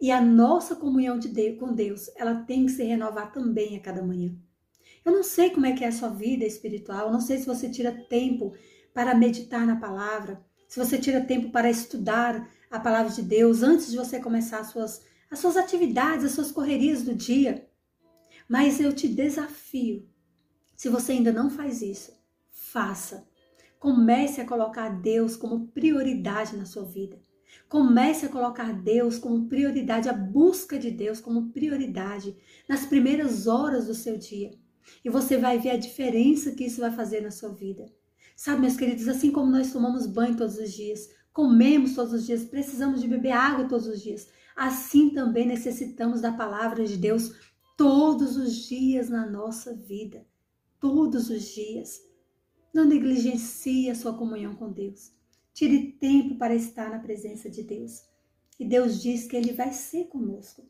E 0.00 0.12
a 0.12 0.20
nossa 0.20 0.76
comunhão 0.76 1.18
de 1.18 1.26
Deus, 1.26 1.58
com 1.58 1.74
Deus, 1.74 2.08
ela 2.14 2.36
tem 2.36 2.66
que 2.66 2.70
se 2.70 2.84
renovar 2.84 3.32
também 3.32 3.76
a 3.76 3.80
cada 3.80 4.00
manhã. 4.00 4.32
Eu 5.04 5.10
não 5.10 5.24
sei 5.24 5.50
como 5.50 5.66
é 5.66 5.72
que 5.72 5.82
é 5.82 5.88
a 5.88 5.92
sua 5.92 6.10
vida 6.10 6.44
espiritual, 6.44 7.06
eu 7.06 7.12
não 7.12 7.20
sei 7.20 7.38
se 7.38 7.46
você 7.46 7.68
tira 7.68 7.90
tempo 7.90 8.54
para 8.92 9.12
meditar 9.12 9.66
na 9.66 9.74
palavra, 9.74 10.40
se 10.68 10.78
você 10.78 10.98
tira 10.98 11.20
tempo 11.20 11.50
para 11.50 11.68
estudar 11.68 12.48
a 12.70 12.78
palavra 12.78 13.10
de 13.10 13.22
Deus 13.22 13.64
antes 13.64 13.90
de 13.90 13.96
você 13.96 14.20
começar 14.20 14.60
as 14.60 14.68
suas, 14.68 15.02
as 15.28 15.40
suas 15.40 15.56
atividades, 15.56 16.24
as 16.24 16.30
suas 16.30 16.52
correrias 16.52 17.02
do 17.02 17.12
dia. 17.12 17.68
Mas 18.48 18.78
eu 18.78 18.92
te 18.92 19.08
desafio, 19.08 20.08
se 20.76 20.88
você 20.88 21.10
ainda 21.10 21.32
não 21.32 21.50
faz 21.50 21.82
isso, 21.82 22.12
faça. 22.52 23.26
Comece 23.84 24.40
a 24.40 24.46
colocar 24.46 24.88
Deus 24.88 25.36
como 25.36 25.66
prioridade 25.66 26.56
na 26.56 26.64
sua 26.64 26.84
vida. 26.84 27.20
Comece 27.68 28.24
a 28.24 28.30
colocar 28.30 28.72
Deus 28.72 29.18
como 29.18 29.46
prioridade, 29.46 30.08
a 30.08 30.12
busca 30.14 30.78
de 30.78 30.90
Deus 30.90 31.20
como 31.20 31.50
prioridade 31.50 32.34
nas 32.66 32.86
primeiras 32.86 33.46
horas 33.46 33.86
do 33.86 33.94
seu 33.94 34.16
dia. 34.16 34.52
E 35.04 35.10
você 35.10 35.36
vai 35.36 35.58
ver 35.58 35.68
a 35.68 35.76
diferença 35.76 36.52
que 36.52 36.64
isso 36.64 36.80
vai 36.80 36.92
fazer 36.92 37.20
na 37.20 37.30
sua 37.30 37.50
vida. 37.50 37.84
Sabe, 38.34 38.62
meus 38.62 38.74
queridos, 38.74 39.06
assim 39.06 39.30
como 39.30 39.50
nós 39.50 39.70
tomamos 39.70 40.06
banho 40.06 40.34
todos 40.34 40.56
os 40.56 40.72
dias, 40.72 41.10
comemos 41.30 41.94
todos 41.94 42.14
os 42.14 42.24
dias, 42.24 42.42
precisamos 42.42 43.02
de 43.02 43.06
beber 43.06 43.32
água 43.32 43.68
todos 43.68 43.86
os 43.86 44.02
dias, 44.02 44.30
assim 44.56 45.10
também 45.10 45.46
necessitamos 45.46 46.22
da 46.22 46.32
palavra 46.32 46.86
de 46.86 46.96
Deus 46.96 47.34
todos 47.76 48.38
os 48.38 48.54
dias 48.66 49.10
na 49.10 49.26
nossa 49.26 49.74
vida. 49.74 50.26
Todos 50.80 51.28
os 51.28 51.42
dias. 51.42 52.13
Não 52.74 52.84
negligencie 52.84 53.88
a 53.88 53.94
sua 53.94 54.12
comunhão 54.18 54.56
com 54.56 54.72
Deus. 54.72 55.12
Tire 55.52 55.92
tempo 55.92 56.34
para 56.34 56.54
estar 56.54 56.90
na 56.90 56.98
presença 56.98 57.48
de 57.48 57.62
Deus. 57.62 58.02
E 58.58 58.64
Deus 58.64 59.00
diz 59.00 59.26
que 59.26 59.36
Ele 59.36 59.52
vai 59.52 59.72
ser 59.72 60.08
conosco. 60.08 60.66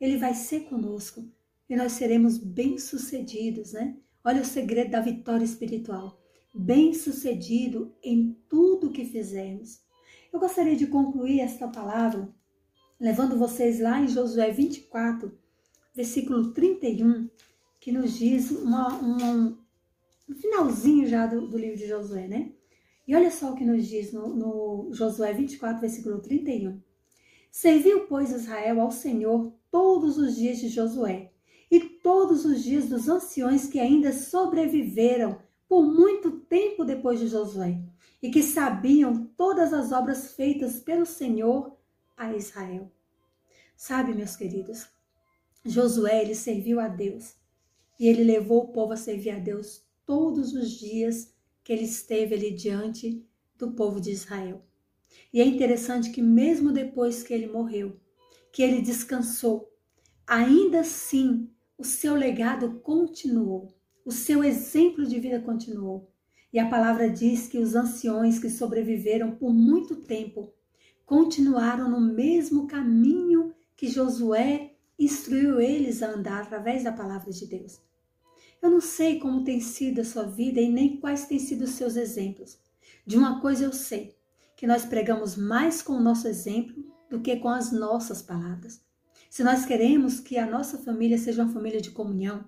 Ele 0.00 0.16
vai 0.16 0.34
ser 0.34 0.60
conosco. 0.60 1.28
E 1.68 1.74
nós 1.74 1.92
seremos 1.92 2.38
bem-sucedidos, 2.38 3.72
né? 3.72 3.96
Olha 4.24 4.42
o 4.42 4.44
segredo 4.44 4.92
da 4.92 5.00
vitória 5.00 5.44
espiritual. 5.44 6.22
Bem-sucedido 6.54 7.92
em 8.02 8.36
tudo 8.48 8.90
que 8.90 9.04
fizermos. 9.04 9.80
Eu 10.32 10.38
gostaria 10.38 10.76
de 10.76 10.86
concluir 10.86 11.40
esta 11.40 11.66
palavra 11.66 12.32
levando 13.00 13.38
vocês 13.38 13.80
lá 13.80 14.00
em 14.00 14.08
Josué 14.08 14.50
24, 14.50 15.36
versículo 15.94 16.52
31, 16.52 17.28
que 17.80 17.92
nos 17.92 18.18
diz 18.18 18.50
uma, 18.50 18.88
uma, 18.98 19.57
um 20.28 20.34
finalzinho 20.34 21.06
já 21.06 21.26
do, 21.26 21.48
do 21.48 21.58
livro 21.58 21.76
de 21.76 21.86
Josué, 21.86 22.28
né? 22.28 22.52
E 23.06 23.16
olha 23.16 23.30
só 23.30 23.52
o 23.52 23.54
que 23.54 23.64
nos 23.64 23.86
diz 23.86 24.12
no, 24.12 24.28
no 24.28 24.92
Josué 24.92 25.32
24, 25.32 25.80
versículo 25.80 26.20
31. 26.20 26.80
Serviu, 27.50 28.06
pois, 28.06 28.30
Israel 28.30 28.80
ao 28.80 28.90
Senhor 28.90 29.52
todos 29.70 30.18
os 30.18 30.36
dias 30.36 30.58
de 30.58 30.68
Josué 30.68 31.30
e 31.70 31.80
todos 31.80 32.44
os 32.44 32.62
dias 32.62 32.88
dos 32.88 33.08
anciões 33.08 33.66
que 33.66 33.80
ainda 33.80 34.12
sobreviveram 34.12 35.38
por 35.66 35.82
muito 35.82 36.30
tempo 36.40 36.84
depois 36.84 37.18
de 37.18 37.28
Josué 37.28 37.80
e 38.22 38.30
que 38.30 38.42
sabiam 38.42 39.26
todas 39.36 39.72
as 39.72 39.92
obras 39.92 40.32
feitas 40.34 40.80
pelo 40.80 41.06
Senhor 41.06 41.76
a 42.16 42.34
Israel. 42.34 42.90
Sabe, 43.76 44.12
meus 44.12 44.36
queridos, 44.36 44.86
Josué 45.64 46.22
ele 46.22 46.34
serviu 46.34 46.80
a 46.80 46.88
Deus 46.88 47.34
e 47.98 48.06
ele 48.06 48.24
levou 48.24 48.64
o 48.64 48.68
povo 48.68 48.92
a 48.92 48.96
servir 48.96 49.30
a 49.30 49.38
Deus 49.38 49.87
todos 50.08 50.54
os 50.54 50.70
dias 50.70 51.34
que 51.62 51.70
ele 51.70 51.84
esteve 51.84 52.34
ali 52.34 52.50
diante 52.50 53.22
do 53.58 53.72
povo 53.72 54.00
de 54.00 54.10
Israel. 54.10 54.64
E 55.30 55.38
é 55.38 55.44
interessante 55.44 56.08
que 56.08 56.22
mesmo 56.22 56.72
depois 56.72 57.22
que 57.22 57.34
ele 57.34 57.46
morreu, 57.46 58.00
que 58.50 58.62
ele 58.62 58.80
descansou, 58.80 59.70
ainda 60.26 60.80
assim 60.80 61.50
o 61.76 61.84
seu 61.84 62.14
legado 62.14 62.80
continuou, 62.80 63.68
o 64.02 64.10
seu 64.10 64.42
exemplo 64.42 65.04
de 65.04 65.20
vida 65.20 65.40
continuou. 65.40 66.10
E 66.50 66.58
a 66.58 66.70
palavra 66.70 67.10
diz 67.10 67.46
que 67.46 67.58
os 67.58 67.74
anciões 67.74 68.38
que 68.38 68.48
sobreviveram 68.48 69.32
por 69.32 69.52
muito 69.52 69.94
tempo 69.94 70.54
continuaram 71.04 71.90
no 71.90 72.00
mesmo 72.00 72.66
caminho 72.66 73.52
que 73.76 73.88
Josué 73.88 74.72
instruiu 74.98 75.60
eles 75.60 76.02
a 76.02 76.10
andar 76.12 76.44
através 76.44 76.84
da 76.84 76.92
palavra 76.92 77.30
de 77.30 77.46
Deus. 77.46 77.86
Eu 78.60 78.70
não 78.70 78.80
sei 78.80 79.18
como 79.18 79.44
tem 79.44 79.60
sido 79.60 80.00
a 80.00 80.04
sua 80.04 80.24
vida 80.24 80.60
e 80.60 80.70
nem 80.70 80.96
quais 80.96 81.26
têm 81.26 81.38
sido 81.38 81.62
os 81.62 81.70
seus 81.70 81.96
exemplos. 81.96 82.58
De 83.06 83.16
uma 83.16 83.40
coisa 83.40 83.64
eu 83.64 83.72
sei, 83.72 84.16
que 84.56 84.66
nós 84.66 84.84
pregamos 84.84 85.36
mais 85.36 85.80
com 85.80 85.92
o 85.94 86.02
nosso 86.02 86.26
exemplo 86.26 86.84
do 87.08 87.20
que 87.20 87.36
com 87.36 87.48
as 87.48 87.70
nossas 87.70 88.20
palavras. 88.20 88.80
Se 89.30 89.44
nós 89.44 89.64
queremos 89.64 90.20
que 90.20 90.36
a 90.36 90.46
nossa 90.46 90.78
família 90.78 91.16
seja 91.16 91.42
uma 91.42 91.52
família 91.52 91.80
de 91.80 91.90
comunhão, 91.90 92.44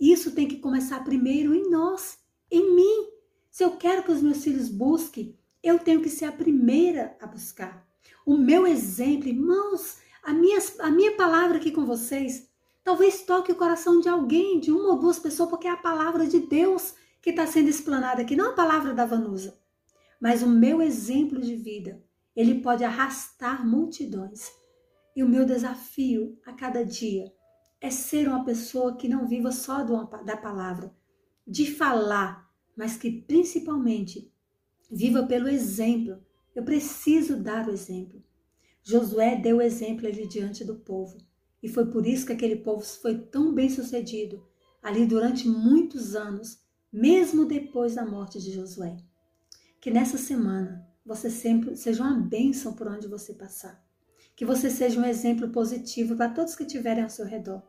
isso 0.00 0.32
tem 0.32 0.48
que 0.48 0.56
começar 0.56 1.04
primeiro 1.04 1.54
em 1.54 1.70
nós, 1.70 2.18
em 2.50 2.74
mim. 2.74 3.08
Se 3.50 3.62
eu 3.62 3.76
quero 3.76 4.02
que 4.02 4.10
os 4.10 4.22
meus 4.22 4.42
filhos 4.42 4.68
busquem, 4.68 5.36
eu 5.62 5.78
tenho 5.78 6.00
que 6.00 6.08
ser 6.08 6.24
a 6.24 6.32
primeira 6.32 7.16
a 7.20 7.26
buscar. 7.26 7.86
O 8.24 8.36
meu 8.36 8.66
exemplo, 8.66 9.28
irmãos, 9.28 9.98
a 10.22 10.32
minha, 10.32 10.58
a 10.80 10.90
minha 10.90 11.16
palavra 11.16 11.58
aqui 11.58 11.70
com 11.70 11.84
vocês 11.84 12.48
Talvez 12.84 13.22
toque 13.22 13.52
o 13.52 13.56
coração 13.56 14.00
de 14.00 14.08
alguém, 14.08 14.58
de 14.58 14.72
uma 14.72 14.90
ou 14.90 14.98
duas 14.98 15.18
pessoas, 15.18 15.48
porque 15.48 15.68
é 15.68 15.70
a 15.70 15.76
palavra 15.76 16.26
de 16.26 16.40
Deus 16.40 16.94
que 17.20 17.30
está 17.30 17.46
sendo 17.46 17.68
explanada 17.68 18.22
aqui, 18.22 18.34
não 18.34 18.50
a 18.50 18.54
palavra 18.54 18.92
da 18.92 19.06
Vanusa. 19.06 19.56
Mas 20.20 20.42
o 20.42 20.48
meu 20.48 20.82
exemplo 20.82 21.40
de 21.40 21.54
vida, 21.54 22.02
ele 22.34 22.60
pode 22.60 22.82
arrastar 22.82 23.66
multidões. 23.66 24.50
E 25.14 25.22
o 25.22 25.28
meu 25.28 25.44
desafio 25.44 26.38
a 26.44 26.52
cada 26.52 26.84
dia 26.84 27.32
é 27.80 27.90
ser 27.90 28.28
uma 28.28 28.44
pessoa 28.44 28.96
que 28.96 29.08
não 29.08 29.26
viva 29.26 29.52
só 29.52 29.84
da 30.24 30.36
palavra, 30.36 30.94
de 31.46 31.70
falar, 31.70 32.50
mas 32.76 32.96
que 32.96 33.10
principalmente 33.10 34.32
viva 34.90 35.24
pelo 35.24 35.48
exemplo. 35.48 36.24
Eu 36.54 36.64
preciso 36.64 37.36
dar 37.36 37.68
o 37.68 37.72
exemplo. 37.72 38.22
Josué 38.82 39.36
deu 39.36 39.58
o 39.58 39.62
exemplo 39.62 40.06
ali 40.06 40.26
diante 40.26 40.64
do 40.64 40.76
povo. 40.76 41.18
E 41.62 41.68
foi 41.68 41.86
por 41.86 42.06
isso 42.06 42.26
que 42.26 42.32
aquele 42.32 42.56
povo 42.56 42.82
foi 42.82 43.16
tão 43.16 43.54
bem 43.54 43.70
sucedido 43.70 44.44
ali 44.82 45.06
durante 45.06 45.46
muitos 45.46 46.16
anos, 46.16 46.60
mesmo 46.92 47.46
depois 47.46 47.94
da 47.94 48.04
morte 48.04 48.40
de 48.40 48.50
Josué. 48.50 48.96
Que 49.80 49.90
nessa 49.90 50.18
semana 50.18 50.84
você 51.06 51.30
sempre 51.30 51.76
seja 51.76 52.02
uma 52.02 52.18
bênção 52.18 52.74
por 52.74 52.88
onde 52.88 53.06
você 53.06 53.32
passar. 53.32 53.80
Que 54.34 54.44
você 54.44 54.68
seja 54.68 55.00
um 55.00 55.04
exemplo 55.04 55.50
positivo 55.50 56.16
para 56.16 56.30
todos 56.30 56.56
que 56.56 56.64
estiverem 56.64 57.04
ao 57.04 57.10
seu 57.10 57.24
redor. 57.24 57.62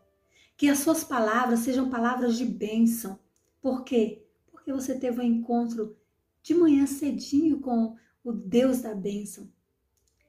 Que 0.58 0.70
as 0.70 0.80
suas 0.80 1.04
palavras 1.04 1.60
sejam 1.60 1.90
palavras 1.90 2.36
de 2.36 2.46
bênção. 2.46 3.20
Por 3.62 3.84
quê? 3.84 4.26
Porque 4.52 4.74
você 4.74 4.98
teve 4.98 5.20
um 5.20 5.24
encontro 5.24 5.96
de 6.42 6.56
manhã 6.56 6.88
cedinho 6.88 7.60
com 7.60 7.96
o 8.24 8.32
Deus 8.32 8.82
da 8.82 8.96
bênção. 8.96 9.52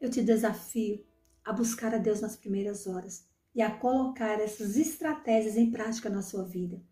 Eu 0.00 0.10
te 0.10 0.22
desafio 0.22 1.02
a 1.42 1.52
buscar 1.52 1.94
a 1.94 1.98
Deus 1.98 2.20
nas 2.20 2.36
primeiras 2.36 2.86
horas 2.86 3.26
e 3.54 3.62
a 3.62 3.70
colocar 3.70 4.40
essas 4.40 4.76
estratégias 4.76 5.56
em 5.56 5.70
prática 5.70 6.10
na 6.10 6.22
sua 6.22 6.44
vida. 6.44 6.82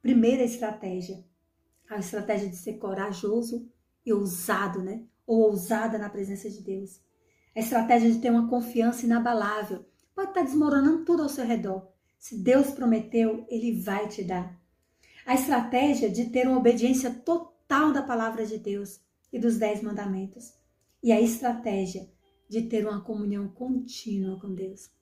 Primeira 0.00 0.42
estratégia, 0.42 1.24
a 1.88 1.98
estratégia 1.98 2.48
de 2.48 2.56
ser 2.56 2.74
corajoso 2.74 3.68
e 4.04 4.12
ousado, 4.12 4.82
né? 4.82 5.04
Ou 5.26 5.42
ousada 5.42 5.98
na 5.98 6.08
presença 6.08 6.48
de 6.48 6.62
Deus. 6.62 7.00
A 7.54 7.60
estratégia 7.60 8.10
de 8.10 8.18
ter 8.18 8.30
uma 8.30 8.48
confiança 8.48 9.04
inabalável. 9.04 9.84
Pode 10.14 10.30
estar 10.30 10.42
desmoronando 10.42 11.04
tudo 11.04 11.22
ao 11.22 11.28
seu 11.28 11.44
redor. 11.44 11.88
Se 12.18 12.38
Deus 12.38 12.70
prometeu, 12.70 13.44
Ele 13.48 13.80
vai 13.80 14.08
te 14.08 14.24
dar. 14.24 14.58
A 15.26 15.34
estratégia 15.34 16.08
de 16.08 16.30
ter 16.30 16.46
uma 16.46 16.58
obediência 16.58 17.10
total 17.10 17.92
da 17.92 18.02
palavra 18.02 18.46
de 18.46 18.58
Deus 18.58 19.00
e 19.32 19.38
dos 19.38 19.58
dez 19.58 19.82
mandamentos. 19.82 20.54
E 21.02 21.12
a 21.12 21.20
estratégia 21.20 22.08
de 22.48 22.62
ter 22.62 22.86
uma 22.86 23.02
comunhão 23.02 23.48
contínua 23.48 24.38
com 24.40 24.54
Deus. 24.54 24.95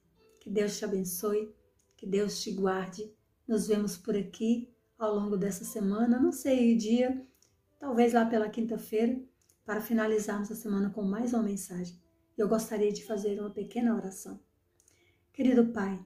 Que 0.45 0.51
Deus 0.51 0.77
te 0.77 0.85
abençoe, 0.85 1.51
que 1.97 2.07
Deus 2.07 2.43
te 2.43 2.53
guarde. 2.53 3.11
Nos 3.49 3.67
vemos 3.67 3.97
por 3.97 4.15
aqui 4.15 4.71
ao 4.99 5.15
longo 5.15 5.39
dessa 5.39 5.65
semana, 5.65 6.21
não 6.21 6.33
sei 6.33 6.75
o 6.75 6.77
dia, 6.77 7.27
talvez 7.81 8.13
lá 8.13 8.27
pela 8.27 8.51
quinta-feira, 8.51 9.19
para 9.65 9.81
finalizarmos 9.81 10.53
a 10.53 10.55
semana 10.55 10.91
com 10.91 11.01
mais 11.01 11.33
uma 11.33 11.43
mensagem. 11.43 11.99
Eu 12.37 12.47
gostaria 12.47 12.93
de 12.93 13.03
fazer 13.07 13.41
uma 13.41 13.49
pequena 13.49 13.97
oração. 13.97 14.39
Querido 15.33 15.73
Pai, 15.73 15.99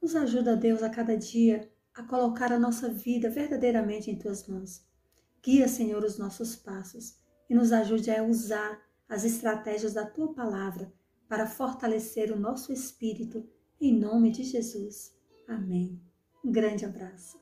nos 0.00 0.16
ajuda, 0.16 0.56
Deus, 0.56 0.82
a 0.82 0.88
cada 0.88 1.14
dia 1.14 1.70
a 1.92 2.02
colocar 2.02 2.50
a 2.50 2.58
nossa 2.58 2.88
vida 2.88 3.28
verdadeiramente 3.28 4.10
em 4.10 4.18
tuas 4.18 4.48
mãos. 4.48 4.86
Guia, 5.42 5.68
Senhor, 5.68 6.02
os 6.02 6.16
nossos 6.16 6.56
passos 6.56 7.18
e 7.46 7.54
nos 7.54 7.72
ajude 7.72 8.10
a 8.10 8.22
usar 8.22 8.82
as 9.06 9.22
estratégias 9.22 9.92
da 9.92 10.06
tua 10.06 10.32
palavra 10.32 10.90
para 11.28 11.46
fortalecer 11.46 12.32
o 12.32 12.40
nosso 12.40 12.72
espírito, 12.72 13.46
em 13.82 13.98
nome 13.98 14.30
de 14.30 14.44
Jesus. 14.44 15.12
Amém. 15.48 16.00
Um 16.44 16.52
grande 16.52 16.84
abraço. 16.84 17.41